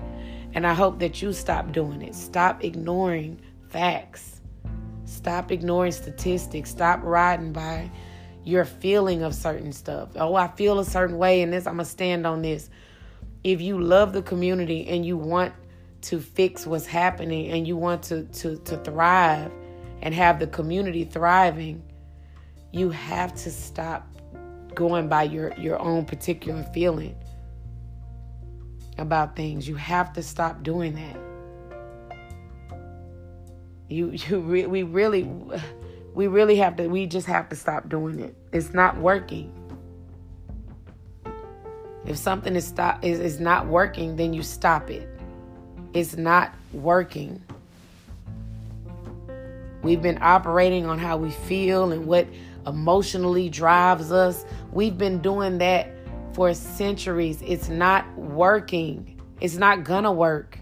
[0.54, 2.14] And I hope that you stop doing it.
[2.14, 4.40] Stop ignoring facts.
[5.04, 6.70] Stop ignoring statistics.
[6.70, 7.90] Stop riding by
[8.44, 10.10] your feeling of certain stuff.
[10.14, 11.66] Oh, I feel a certain way in this.
[11.66, 12.70] I'm going to stand on this.
[13.42, 15.52] If you love the community and you want
[16.02, 19.50] to fix what's happening and you want to, to, to thrive
[20.04, 21.82] and have the community thriving,
[22.72, 24.06] you have to stop
[24.74, 27.16] going by your, your own particular feeling
[28.98, 29.66] about things.
[29.66, 31.16] You have to stop doing that.
[33.88, 35.24] You you re- we really
[36.14, 38.36] we really have to we just have to stop doing it.
[38.52, 39.52] It's not working.
[42.06, 45.08] If something is stop is, is not working, then you stop it.
[45.94, 47.42] It's not working.
[49.84, 52.26] We've been operating on how we feel and what
[52.66, 54.46] emotionally drives us.
[54.72, 55.90] We've been doing that
[56.32, 57.42] for centuries.
[57.42, 59.20] It's not working.
[59.42, 60.58] It's not gonna work.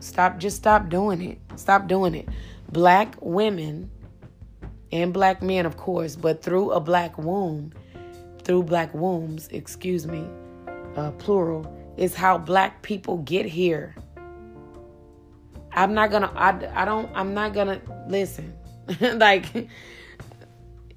[0.00, 1.38] Stop, just stop doing it.
[1.54, 2.28] Stop doing it.
[2.72, 3.88] Black women
[4.90, 7.72] and black men, of course, but through a black womb,
[8.42, 10.26] through black wombs, excuse me,
[10.96, 13.94] uh, plural, is how black people get here.
[15.74, 18.54] I'm not gonna, I, I don't, I'm not gonna, listen.
[19.00, 19.68] like,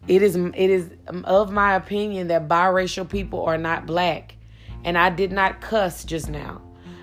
[0.08, 0.90] it is it is
[1.26, 4.36] of my opinion that biracial people are not black.
[4.84, 6.62] And I did not cuss just now.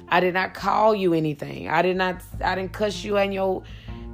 [0.09, 1.69] I did not call you anything.
[1.69, 3.63] I did not I didn't cuss you and your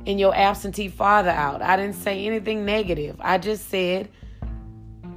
[0.06, 1.62] and your absentee father out.
[1.62, 3.16] I didn't say anything negative.
[3.20, 4.08] I just said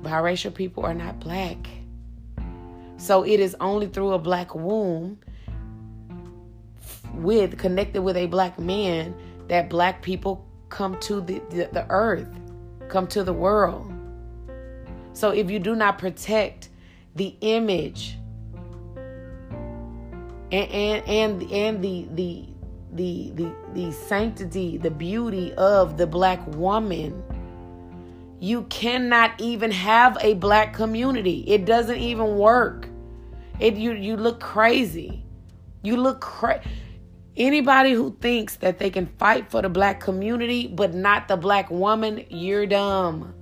[0.01, 1.57] biracial people are not black.
[2.97, 5.19] So it is only through a black womb
[7.13, 9.15] with connected with a black man
[9.47, 12.27] that black people come to the, the, the earth
[12.89, 13.91] come to the world.
[15.13, 16.69] So if you do not protect
[17.15, 18.17] the image
[20.51, 22.45] and and and, and the the
[22.93, 27.23] the the the sanctity, the beauty of the black woman,
[28.39, 31.43] you cannot even have a black community.
[31.47, 32.87] It doesn't even work.
[33.59, 35.23] It you you look crazy.
[35.81, 36.61] You look crazy.
[37.35, 41.69] Anybody who thinks that they can fight for the black community but not the black
[41.71, 43.33] woman, you're dumb.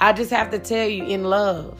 [0.00, 1.78] I just have to tell you in love.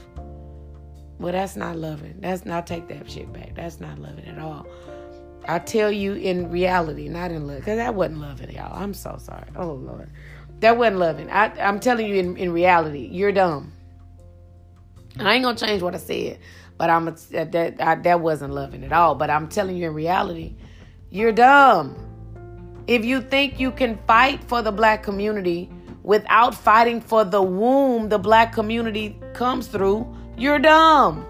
[1.18, 2.20] Well, that's not loving.
[2.20, 3.54] That's not take that shit back.
[3.54, 4.66] That's not loving at all.
[5.46, 8.76] I tell you in reality, not in love, because that wasn't loving, y'all.
[8.76, 9.48] I'm so sorry.
[9.56, 10.10] Oh Lord,
[10.60, 11.30] that wasn't loving.
[11.30, 13.72] I, I'm telling you in, in reality, you're dumb.
[15.18, 16.38] I ain't gonna change what I said,
[16.76, 19.14] but I'm a, that I, that wasn't loving at all.
[19.14, 20.54] But I'm telling you in reality,
[21.10, 21.96] you're dumb.
[22.86, 25.70] If you think you can fight for the black community
[26.02, 30.06] without fighting for the womb the black community comes through,
[30.36, 31.26] you're dumb.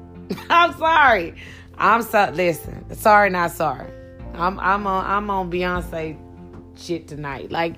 [0.50, 1.34] I'm sorry.
[1.78, 2.94] I'm so listen.
[2.94, 3.90] Sorry, not sorry.
[4.34, 6.18] I'm I'm on I'm on Beyonce
[6.76, 7.50] shit tonight.
[7.50, 7.76] Like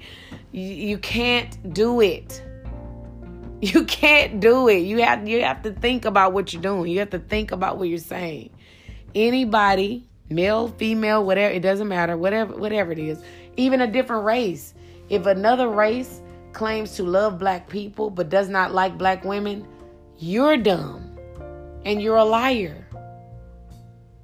[0.53, 2.43] you, you can't do it.
[3.63, 4.79] You can't do it.
[4.79, 6.91] You have you have to think about what you're doing.
[6.91, 8.51] You have to think about what you're saying.
[9.15, 13.23] Anybody male, female, whatever, it doesn't matter, whatever, whatever it is,
[13.57, 14.75] even a different race.
[15.09, 16.23] If another race
[16.53, 19.67] claims to love black people but does not like black women,
[20.19, 21.19] you're dumb
[21.85, 22.87] and you're a liar.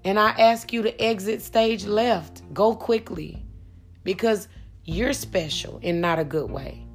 [0.05, 2.43] And I ask you to exit stage left.
[2.55, 3.43] Go quickly
[4.05, 4.47] because
[4.85, 6.87] you're special in not a good way.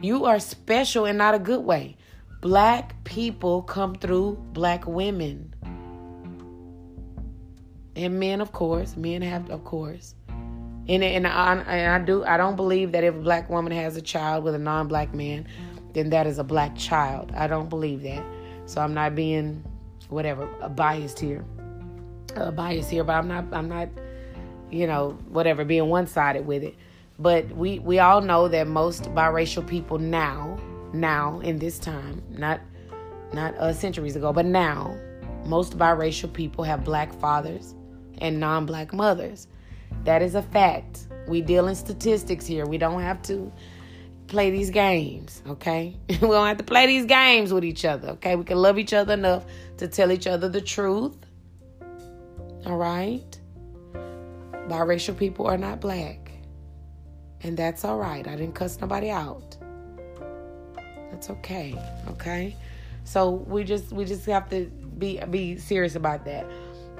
[0.00, 1.96] You are special in not a good way.
[2.40, 5.51] Black people come through black women.
[7.96, 8.96] And men, of course.
[8.96, 10.14] Men have, of course.
[10.88, 13.96] And, and, I, and I do I don't believe that if a black woman has
[13.96, 15.46] a child with a non-black man,
[15.92, 17.32] then that is a black child.
[17.36, 18.24] I don't believe that.
[18.66, 19.62] So I'm not being
[20.08, 21.44] whatever biased here.
[22.34, 23.88] Uh, biased here, but I'm not I'm not
[24.70, 26.74] you know whatever being one-sided with it.
[27.18, 30.58] But we we all know that most biracial people now
[30.92, 32.60] now in this time, not
[33.32, 34.96] not uh, centuries ago, but now
[35.44, 37.74] most biracial people have black fathers
[38.18, 39.46] and non-black mothers.
[40.04, 41.06] That is a fact.
[41.28, 42.66] We deal in statistics here.
[42.66, 43.52] We don't have to
[44.26, 45.96] play these games, okay?
[46.08, 48.36] we don't have to play these games with each other, okay?
[48.36, 49.44] We can love each other enough
[49.78, 51.16] to tell each other the truth.
[52.66, 53.38] All right?
[54.68, 56.30] Biracial people are not black.
[57.42, 58.26] And that's all right.
[58.26, 59.56] I didn't cuss nobody out.
[61.10, 61.76] That's okay.
[62.08, 62.56] Okay?
[63.04, 64.66] So we just we just have to
[64.98, 66.46] be be serious about that.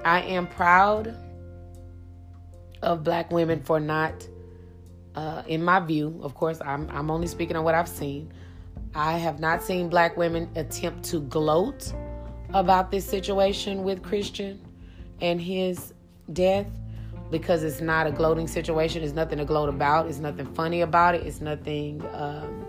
[0.05, 1.15] I am proud
[2.81, 4.27] of black women for not,
[5.15, 8.31] uh, in my view, of course, I'm, I'm only speaking on what I've seen.
[8.95, 11.93] I have not seen black women attempt to gloat
[12.53, 14.61] about this situation with Christian
[15.21, 15.93] and his
[16.31, 16.67] death
[17.31, 19.01] because it's not a gloating situation.
[19.01, 20.07] There's nothing to gloat about.
[20.07, 21.25] It's nothing funny about it.
[21.25, 22.05] It's nothing.
[22.13, 22.65] Um,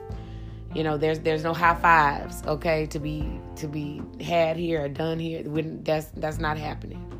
[0.74, 4.88] you know, there's there's no high fives, okay, to be to be had here or
[4.88, 5.42] done here.
[5.44, 7.13] That's that's not happening.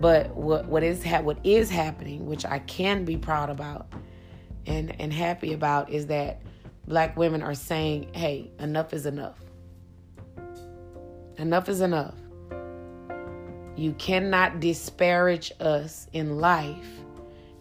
[0.00, 3.92] But what what is ha- what is happening, which I can be proud about
[4.66, 6.42] and and happy about, is that
[6.86, 9.38] black women are saying, "Hey, enough is enough.
[11.36, 12.14] Enough is enough.
[13.76, 16.88] You cannot disparage us in life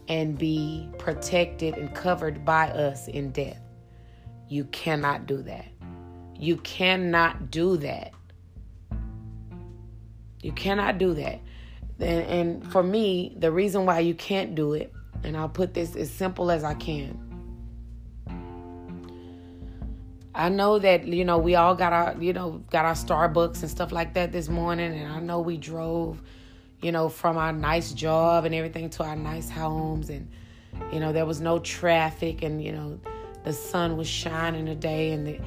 [0.08, 3.62] and be protected and covered by us in death.
[4.48, 5.68] You cannot do that.
[6.36, 8.14] You cannot do that.
[10.42, 11.42] You cannot do that.
[12.00, 14.94] And, and for me, the reason why you can't do it,
[15.24, 17.28] and I'll put this as simple as I can.
[20.38, 23.72] I know that you know we all got our you know got our Starbucks and
[23.72, 26.22] stuff like that this morning, and I know we drove,
[26.80, 30.30] you know, from our nice job and everything to our nice homes, and
[30.94, 33.00] you know there was no traffic, and you know
[33.44, 35.42] the sun was shining today, and the,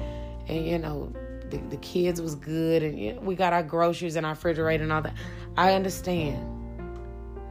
[0.49, 1.13] and you know
[1.51, 5.01] the, the kids was good, and we got our groceries and our refrigerator and all
[5.01, 5.13] that.
[5.57, 6.47] I understand.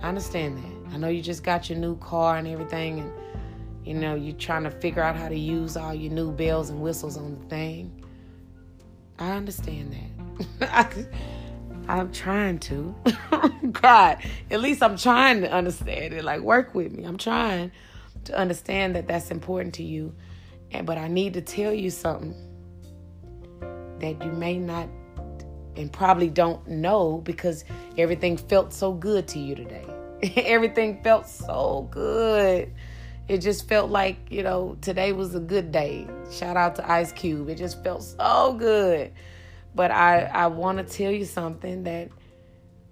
[0.03, 0.95] I understand that.
[0.95, 3.13] I know you just got your new car and everything, and
[3.85, 6.81] you know you're trying to figure out how to use all your new bells and
[6.81, 8.03] whistles on the thing.
[9.19, 9.95] I understand
[10.61, 11.07] that.
[11.89, 12.95] I'm trying to.
[13.73, 14.19] God,
[14.51, 16.25] at least I'm trying to understand it.
[16.25, 17.05] Like work with me.
[17.05, 17.73] I'm trying
[18.25, 20.15] to understand that that's important to you.
[20.71, 22.35] And but I need to tell you something
[24.01, 24.89] that you may not
[25.77, 27.65] and probably don't know because
[27.97, 29.87] everything felt so good to you today.
[30.37, 32.73] everything felt so good.
[33.29, 36.07] It just felt like, you know, today was a good day.
[36.33, 37.49] Shout out to Ice Cube.
[37.49, 39.13] It just felt so good.
[39.75, 42.11] But I, I want to tell you something that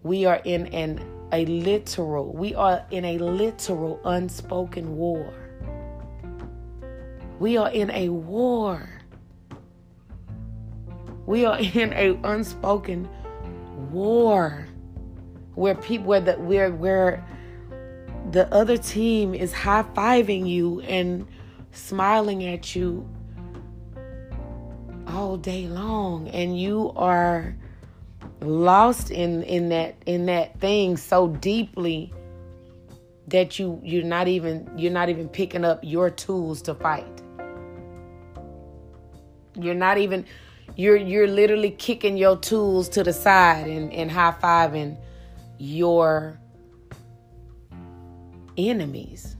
[0.02, 1.00] we are in an
[1.32, 5.34] a literal, we are in a literal unspoken war.
[7.38, 8.97] We are in a war.
[11.28, 13.06] We are in a unspoken
[13.90, 14.66] war
[15.56, 17.22] where people where the where where
[18.30, 21.26] the other team is high fiving you and
[21.72, 23.06] smiling at you
[25.06, 26.28] all day long.
[26.28, 27.54] And you are
[28.40, 32.10] lost in in that in that thing so deeply
[33.26, 37.22] that you you're not even you're not even picking up your tools to fight.
[39.60, 40.24] You're not even
[40.78, 44.96] you're you're literally kicking your tools to the side and, and high-fiving
[45.58, 46.38] your
[48.56, 49.36] enemies.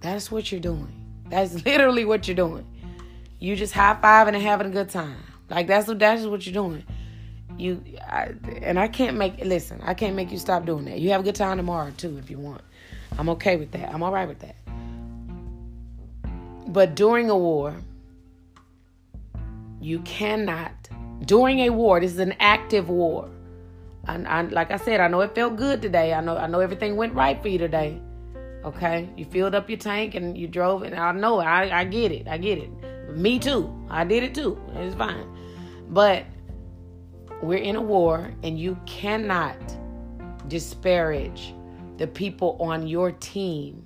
[0.00, 1.04] That's what you're doing.
[1.28, 2.64] That's literally what you're doing.
[3.40, 5.18] You just high-fiving and having a good time.
[5.50, 6.84] Like that's what that's what you're doing.
[7.58, 8.32] You I,
[8.62, 9.80] and I can't make listen.
[9.82, 11.00] I can't make you stop doing that.
[11.00, 12.62] You have a good time tomorrow too if you want.
[13.18, 13.92] I'm okay with that.
[13.92, 14.54] I'm all right with that.
[16.68, 17.74] But during a war,
[19.82, 20.88] you cannot,
[21.24, 23.28] during a war, this is an active war.
[24.06, 26.14] I, I, like I said, I know it felt good today.
[26.14, 28.00] I know I know everything went right for you today.
[28.64, 32.12] Okay, you filled up your tank and you drove, and I know I, I get
[32.12, 32.28] it.
[32.28, 32.70] I get it.
[33.16, 33.72] Me too.
[33.90, 34.56] I did it too.
[34.74, 35.26] It's fine.
[35.88, 36.24] But
[37.42, 39.58] we're in a war, and you cannot
[40.48, 41.54] disparage
[41.98, 43.84] the people on your team,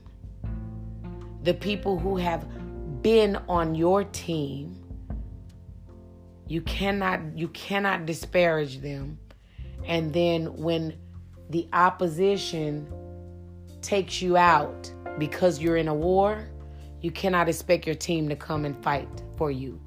[1.42, 2.46] the people who have
[3.02, 4.76] been on your team.
[6.48, 9.18] You cannot you cannot disparage them
[9.86, 10.98] and then when
[11.50, 12.92] the opposition
[13.82, 16.48] takes you out because you're in a war,
[17.00, 19.80] you cannot expect your team to come and fight for you.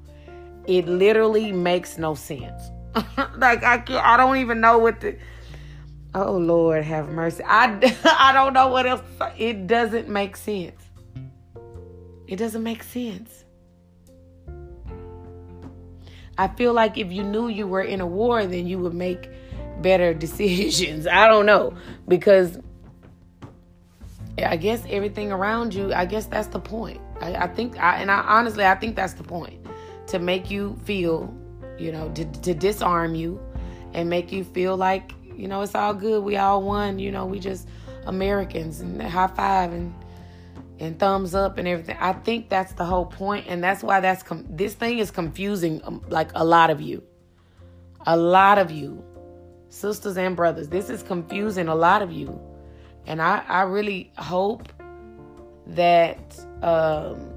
[0.66, 2.62] It literally makes no sense.
[3.36, 5.16] like I can't, I don't even know what the
[6.12, 7.44] Oh Lord, have mercy.
[7.46, 9.02] I I don't know what else.
[9.38, 10.82] It doesn't make sense.
[12.26, 13.44] It doesn't make sense.
[16.40, 19.28] I feel like if you knew you were in a war, then you would make
[19.82, 21.06] better decisions.
[21.06, 21.74] I don't know
[22.08, 22.58] because
[24.38, 25.92] I guess everything around you.
[25.92, 27.00] I guess that's the point.
[27.20, 29.66] I, I think, I, and I honestly, I think that's the point
[30.06, 31.34] to make you feel,
[31.78, 33.38] you know, to, to disarm you
[33.92, 36.22] and make you feel like you know it's all good.
[36.22, 36.98] We all won.
[36.98, 37.68] You know, we just
[38.06, 39.94] Americans and high five and
[40.80, 41.96] and thumbs up and everything.
[42.00, 45.80] I think that's the whole point, and that's why that's com- this thing is confusing
[45.84, 47.04] um, like a lot of you,
[48.06, 49.04] a lot of you
[49.70, 50.68] sisters and brothers.
[50.68, 52.38] This is confusing a lot of you.
[53.06, 54.68] And I, I really hope
[55.68, 57.32] that um,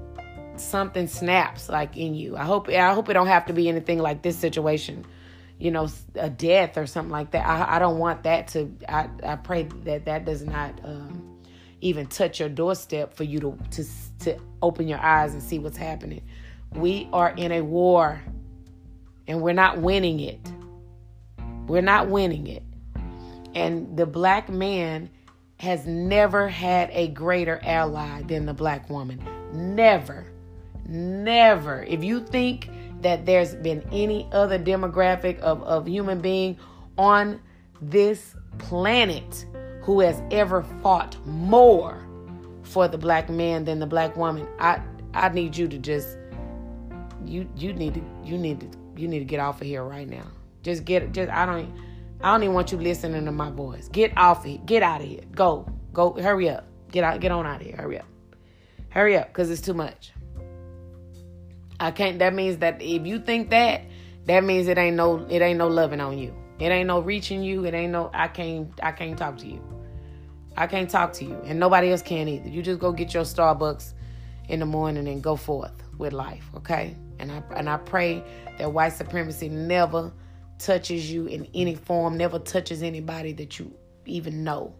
[0.56, 2.36] something snaps like in you.
[2.36, 5.06] I hope I hope it don't have to be anything like this situation,
[5.58, 7.46] you know, a death or something like that.
[7.46, 8.70] I, I don't want that to.
[8.88, 11.33] I, I pray that that does not um,
[11.84, 13.84] even touch your doorstep for you to to
[14.20, 16.22] to open your eyes and see what's happening.
[16.72, 18.22] We are in a war,
[19.28, 20.40] and we're not winning it.
[21.66, 22.62] We're not winning it.
[23.54, 25.10] And the black man
[25.58, 29.22] has never had a greater ally than the black woman.
[29.52, 30.26] Never.
[30.86, 31.84] Never.
[31.84, 32.68] If you think
[33.02, 36.58] that there's been any other demographic of, of human being
[36.98, 37.40] on
[37.80, 39.46] this planet
[39.84, 42.02] who has ever fought more
[42.62, 44.80] for the black man than the black woman, I
[45.12, 46.16] I need you to just
[47.24, 50.08] you you need to you need to you need to get off of here right
[50.08, 50.26] now.
[50.62, 51.72] Just get just I don't
[52.22, 53.88] I don't even want you listening to my voice.
[53.88, 54.64] Get off it.
[54.64, 55.20] Get out of here.
[55.32, 55.68] Go.
[55.92, 56.66] Go hurry up.
[56.90, 57.76] Get out get on out of here.
[57.76, 58.06] Hurry up.
[58.88, 60.12] Hurry up cuz it's too much.
[61.78, 63.82] I can't that means that if you think that
[64.24, 66.34] that means it ain't no it ain't no loving on you.
[66.58, 67.66] It ain't no reaching you.
[67.66, 69.73] It ain't no I can't I can't talk to you.
[70.56, 72.48] I can't talk to you and nobody else can either.
[72.48, 73.92] You just go get your Starbucks
[74.48, 76.96] in the morning and go forth with life, okay?
[77.18, 78.22] And I and I pray
[78.58, 80.12] that white supremacy never
[80.58, 83.72] touches you in any form, never touches anybody that you
[84.06, 84.74] even know.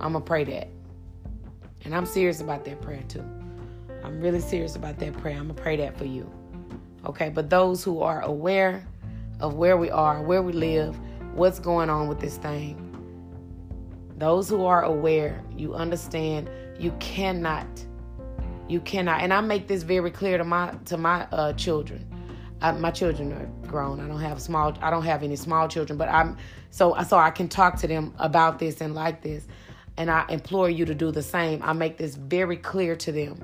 [0.00, 0.68] I'm to pray that.
[1.84, 3.24] And I'm serious about that prayer too.
[4.02, 5.36] I'm really serious about that prayer.
[5.38, 6.30] I'm to pray that for you.
[7.06, 8.86] Okay, but those who are aware
[9.40, 10.98] of where we are, where we live,
[11.34, 12.93] what's going on with this thing,
[14.16, 16.48] those who are aware, you understand
[16.78, 17.66] you cannot
[18.66, 22.04] you cannot and i make this very clear to my to my uh, children
[22.64, 24.00] I, my children are grown.
[24.00, 24.74] I don't have small.
[24.80, 26.38] I don't have any small children, but I'm
[26.70, 29.46] so so I can talk to them about this and like this,
[29.98, 31.62] and I implore you to do the same.
[31.62, 33.38] I make this very clear to them.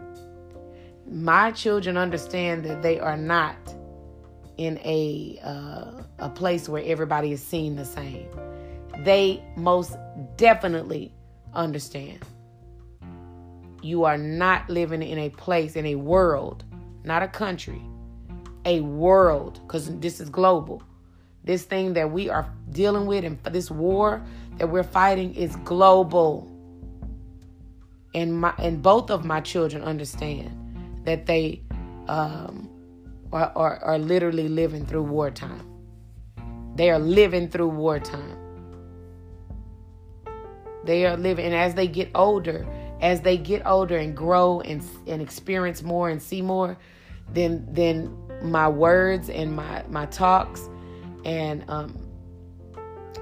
[1.07, 3.57] My children understand that they are not
[4.57, 8.29] in a uh, a place where everybody is seen the same.
[9.05, 9.97] They most
[10.37, 11.15] definitely
[11.55, 12.21] understand.
[13.83, 16.65] You are not living in a place, in a world,
[17.05, 17.81] not a country,
[18.65, 20.83] a world because this is global.
[21.45, 24.23] This thing that we are dealing with and this war
[24.59, 26.47] that we're fighting is global.
[28.15, 30.55] And my and both of my children understand
[31.05, 31.63] that they
[32.09, 32.69] um,
[33.33, 35.67] are, are, are literally living through wartime.
[36.75, 38.40] They are living through wartime.
[40.85, 42.67] They are living, and as they get older,
[43.01, 46.77] as they get older and grow and and experience more and see more,
[47.33, 50.69] then then my words and my my talks
[51.25, 51.97] and um,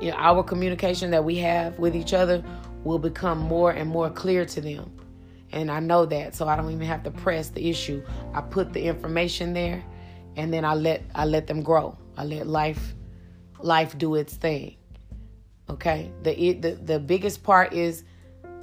[0.01, 2.45] you know our communication that we have with each other
[2.85, 4.93] will become more and more clear to them.
[5.51, 8.05] And i know that so i don't even have to press the issue.
[8.35, 9.83] I put the information there
[10.37, 11.97] and then i let i let them grow.
[12.17, 12.95] I let life
[13.61, 14.77] life do its thing
[15.71, 18.05] okay the the, the biggest part is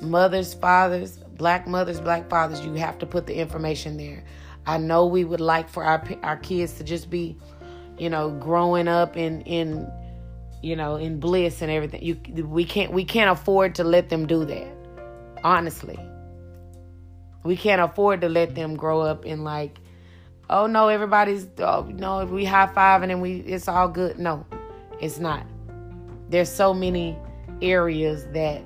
[0.02, 4.24] mothers fathers black mothers black fathers you have to put the information there
[4.68, 7.38] I know we would like for our our kids to just be,
[7.98, 9.88] you know, growing up in in
[10.62, 12.02] you know, in bliss and everything.
[12.04, 14.68] You we can't we can't afford to let them do that.
[15.44, 16.00] Honestly.
[17.44, 19.78] We can't afford to let them grow up in like,
[20.50, 24.18] oh no, everybody's oh no, if we high five and then we it's all good.
[24.18, 24.46] No,
[25.00, 25.46] it's not.
[26.30, 27.18] There's so many
[27.62, 28.62] areas that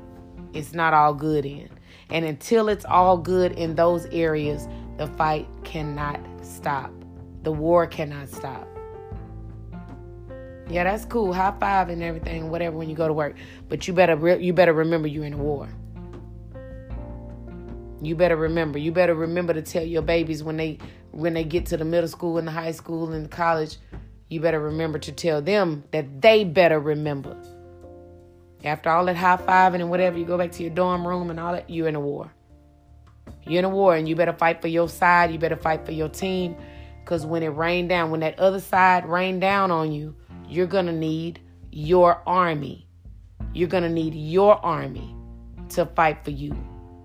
[0.54, 1.70] it's not all good in.
[2.10, 6.92] And until it's all good in those areas, the fight cannot stop.
[7.44, 8.68] The war cannot stop.
[10.70, 11.34] Yeah, that's cool.
[11.34, 13.36] High five and everything, whatever when you go to work.
[13.70, 15.68] But you better re- you better remember you're in a war.
[18.02, 18.78] You better remember.
[18.78, 20.78] You better remember to tell your babies when they
[21.12, 23.78] when they get to the middle school and the high school and the college,
[24.30, 27.36] you better remember to tell them that they better remember.
[28.64, 31.40] After all that high fiving and whatever, you go back to your dorm room and
[31.40, 32.32] all that, you're in a war.
[33.44, 35.32] You're in a war and you better fight for your side.
[35.32, 36.56] You better fight for your team.
[37.04, 40.16] Because when it rained down, when that other side rained down on you,
[40.48, 41.40] you're going to need
[41.72, 42.88] your army.
[43.54, 45.16] You're going to need your army
[45.70, 46.56] to fight for you.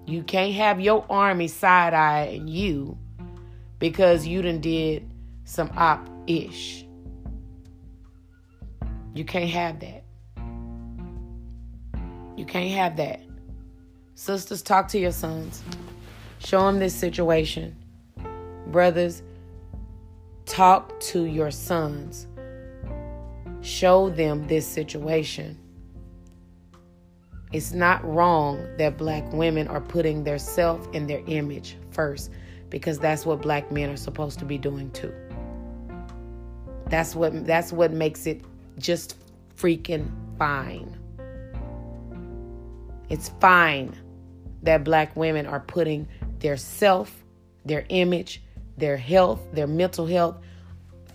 [0.06, 2.98] You can't have your army side eyeing you
[3.78, 5.10] because you done did
[5.44, 6.84] some op ish.
[9.14, 10.04] You can't have that.
[12.36, 13.22] You can't have that.
[14.14, 15.62] Sisters, talk to your sons.
[16.40, 17.76] Show them this situation.
[18.66, 19.22] Brothers,
[20.44, 22.26] talk to your sons
[23.64, 25.58] show them this situation.
[27.52, 32.30] It's not wrong that black women are putting their self and their image first
[32.68, 35.14] because that's what black men are supposed to be doing too.
[36.88, 38.42] That's what that's what makes it
[38.78, 39.16] just
[39.56, 40.98] freaking fine.
[43.08, 43.96] It's fine
[44.62, 46.08] that black women are putting
[46.38, 47.24] their self,
[47.64, 48.42] their image,
[48.76, 50.36] their health, their mental health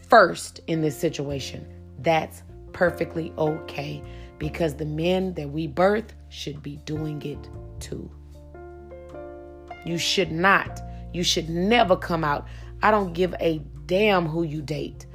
[0.07, 1.65] first in this situation
[1.99, 2.43] that's
[2.73, 4.01] perfectly okay
[4.37, 7.49] because the men that we birth should be doing it
[7.79, 8.09] too.
[9.85, 10.79] You should not,
[11.13, 12.47] you should never come out.
[12.81, 15.05] I don't give a damn who you date.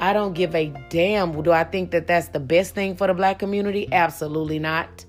[0.00, 1.40] I don't give a damn.
[1.42, 3.88] Do I think that that's the best thing for the black community?
[3.92, 5.04] Absolutely not.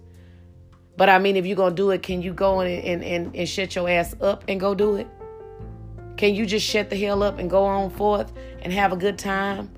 [0.98, 3.36] But I mean, if you're going to do it, can you go and, and, and,
[3.36, 5.08] and shut your ass up and go do it?
[6.18, 8.32] Can you just shut the hell up and go on forth
[8.62, 9.70] and have a good time?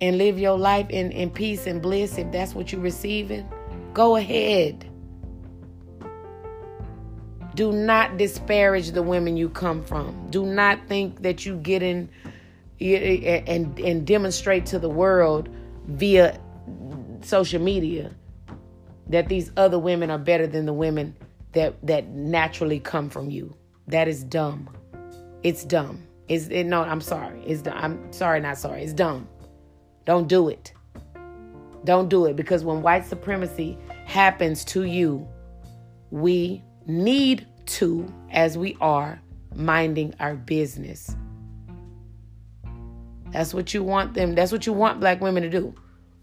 [0.00, 3.48] and live your life in, in peace and bliss if that's what you're receiving,
[3.94, 4.84] go ahead.
[7.54, 10.28] Do not disparage the women you come from.
[10.30, 12.08] Do not think that you get in
[12.80, 15.48] and, and demonstrate to the world
[15.86, 16.38] via
[17.22, 18.14] social media
[19.08, 21.16] that these other women are better than the women
[21.52, 23.56] that, that naturally come from you.
[23.86, 24.68] That is dumb.
[25.42, 26.02] It's dumb.
[26.28, 27.42] It's it, no, I'm sorry.
[27.46, 28.82] It's I'm sorry, not sorry.
[28.82, 29.26] It's dumb.
[30.04, 30.72] Don't do it.
[31.84, 35.26] Don't do it because when white supremacy happens to you,
[36.10, 39.20] we need to, as we are,
[39.54, 41.16] minding our business.
[43.38, 45.72] That's what you want them, that's what you want black women to do.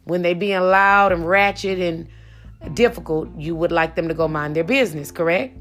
[0.04, 2.10] When they being loud and ratchet and
[2.76, 5.58] difficult, you would like them to go mind their business, correct?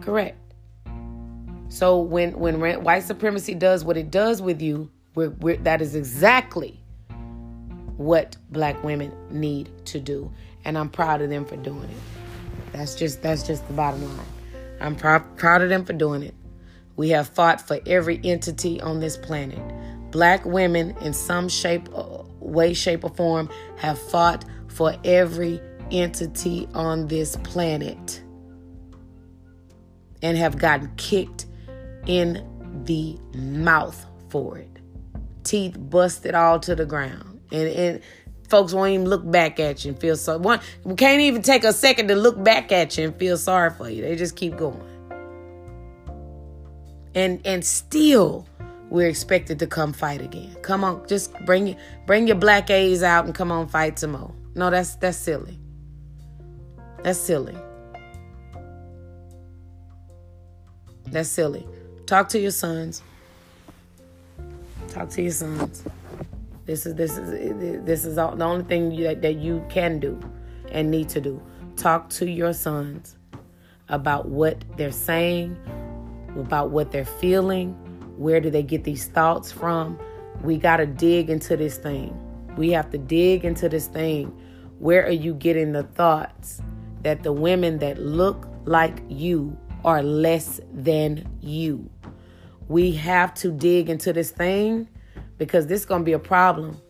[0.00, 0.36] Correct.
[1.68, 5.94] So when when white supremacy does what it does with you, we're, we're, that is
[5.94, 6.80] exactly
[7.96, 10.28] what black women need to do,
[10.64, 12.72] and I'm proud of them for doing it.
[12.72, 14.26] That's just that's just the bottom line.
[14.80, 16.34] I'm pr- proud of them for doing it.
[16.96, 19.60] We have fought for every entity on this planet.
[20.10, 26.68] Black women, in some shape, uh, way, shape, or form, have fought for every entity
[26.74, 28.22] on this planet
[30.22, 31.46] and have gotten kicked
[32.06, 32.48] in
[32.84, 34.74] the mouth for it
[35.44, 37.40] teeth busted all to the ground.
[37.52, 38.00] And, and
[38.48, 41.64] folks won't even look back at you and feel so one we can't even take
[41.64, 44.02] a second to look back at you and feel sorry for you.
[44.02, 44.82] They just keep going.
[47.14, 48.46] And and still
[48.90, 50.56] we're expected to come fight again.
[50.62, 54.32] Come on, just bring bring your black A's out and come on fight some more.
[54.54, 55.58] No, that's that's silly.
[57.02, 57.56] That's silly.
[61.06, 61.66] That's silly.
[62.06, 63.02] Talk to your sons.
[64.88, 65.84] Talk to your sons.
[66.66, 70.18] This is this is this is all, the only thing that, that you can do
[70.72, 71.42] and need to do.
[71.76, 73.16] Talk to your sons
[73.88, 75.56] about what they're saying,
[76.36, 77.72] about what they're feeling,
[78.16, 79.98] where do they get these thoughts from?
[80.42, 82.18] We got to dig into this thing.
[82.56, 84.26] We have to dig into this thing.
[84.78, 86.60] Where are you getting the thoughts
[87.02, 91.90] that the women that look like you are less than you?
[92.68, 94.88] we have to dig into this thing
[95.38, 96.80] because this is going to be a problem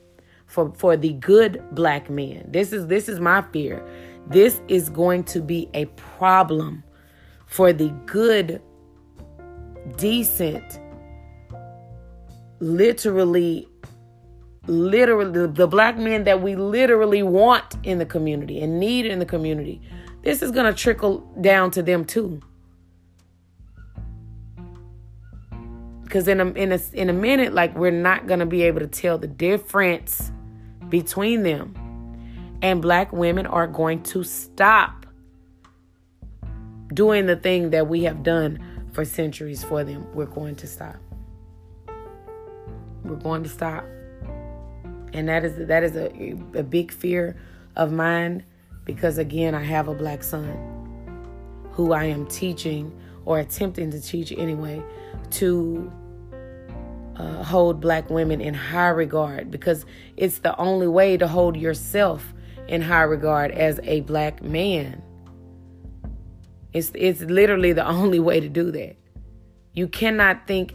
[0.47, 2.45] for for the good black men.
[2.49, 3.85] This is this is my fear.
[4.29, 6.83] This is going to be a problem
[7.47, 8.63] for the good
[9.97, 10.81] decent
[12.61, 13.69] literally
[14.67, 19.27] literally the, black men that we literally want in the community and need in the
[19.27, 19.81] community.
[20.23, 22.41] This is going to trickle down to them too.
[26.03, 28.87] Because in a, in a in a minute, like we're not gonna be able to
[28.87, 30.31] tell the difference
[30.89, 31.75] between them,
[32.63, 35.07] and black women are going to stop
[36.93, 38.61] doing the thing that we have done
[38.95, 40.07] for centuries for them.
[40.15, 40.97] We're going to stop.
[43.05, 43.85] We're going to stop
[45.15, 46.11] and that is that is a,
[46.59, 47.37] a big fear
[47.77, 48.45] of mine
[48.85, 50.53] because again I have a black son
[51.73, 52.93] who I am teaching
[53.25, 54.83] or attempting to teach anyway
[55.31, 55.91] to
[57.17, 59.87] uh, hold black women in high regard because
[60.17, 62.35] it's the only way to hold yourself
[62.67, 65.01] in high regard as a black man.
[66.75, 68.97] It's it's literally the only way to do that.
[69.73, 70.75] You cannot think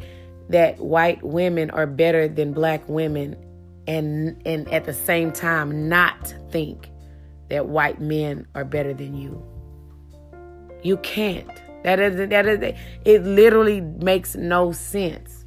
[0.49, 3.35] that white women are better than black women
[3.87, 6.89] and and at the same time not think
[7.49, 9.43] that white men are better than you.
[10.81, 11.49] You can't.
[11.83, 12.75] That is that is
[13.05, 15.45] it literally makes no sense.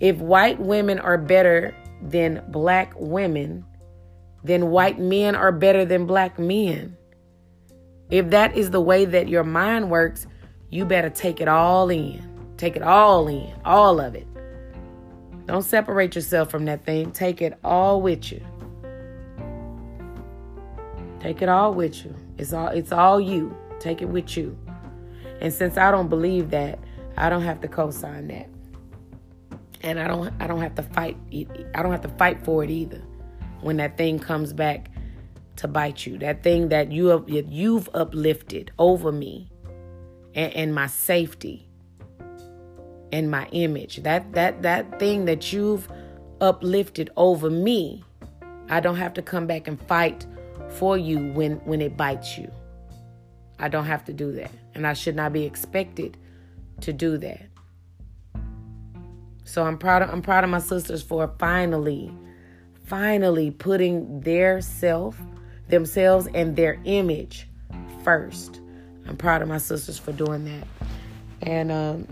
[0.00, 3.64] If white women are better than black women,
[4.44, 6.96] then white men are better than black men.
[8.10, 10.26] If that is the way that your mind works,
[10.70, 12.22] you better take it all in.
[12.56, 14.26] Take it all in, all of it.
[15.46, 17.12] Don't separate yourself from that thing.
[17.12, 18.44] Take it all with you.
[21.20, 22.14] Take it all with you.
[22.38, 23.56] It's all it's all you.
[23.78, 24.56] Take it with you.
[25.40, 26.78] And since I don't believe that,
[27.16, 28.48] I don't have to co-sign that.
[29.82, 31.16] And I don't I don't have to fight
[31.74, 33.02] I don't have to fight for it either.
[33.60, 34.90] When that thing comes back
[35.56, 36.18] to bite you.
[36.18, 39.50] That thing that you have you've uplifted over me
[40.34, 41.66] and, and my safety
[43.12, 44.02] and my image.
[44.02, 45.88] That that that thing that you've
[46.40, 48.04] uplifted over me,
[48.68, 50.26] I don't have to come back and fight
[50.68, 52.50] for you when when it bites you.
[53.58, 54.50] I don't have to do that.
[54.74, 56.18] And I should not be expected
[56.82, 57.46] to do that.
[59.44, 62.12] So I'm proud of I'm proud of my sisters for finally
[62.84, 65.18] finally putting their self
[65.68, 67.46] themselves and their image
[68.04, 68.60] first.
[69.08, 70.66] I'm proud of my sisters for doing that.
[71.42, 72.08] And um,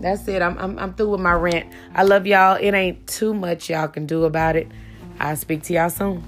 [0.00, 0.42] that's it.
[0.42, 1.72] I'm, I'm, I'm through with my rant.
[1.94, 2.56] I love y'all.
[2.60, 4.68] It ain't too much y'all can do about it.
[5.20, 6.24] I'll speak to y'all soon.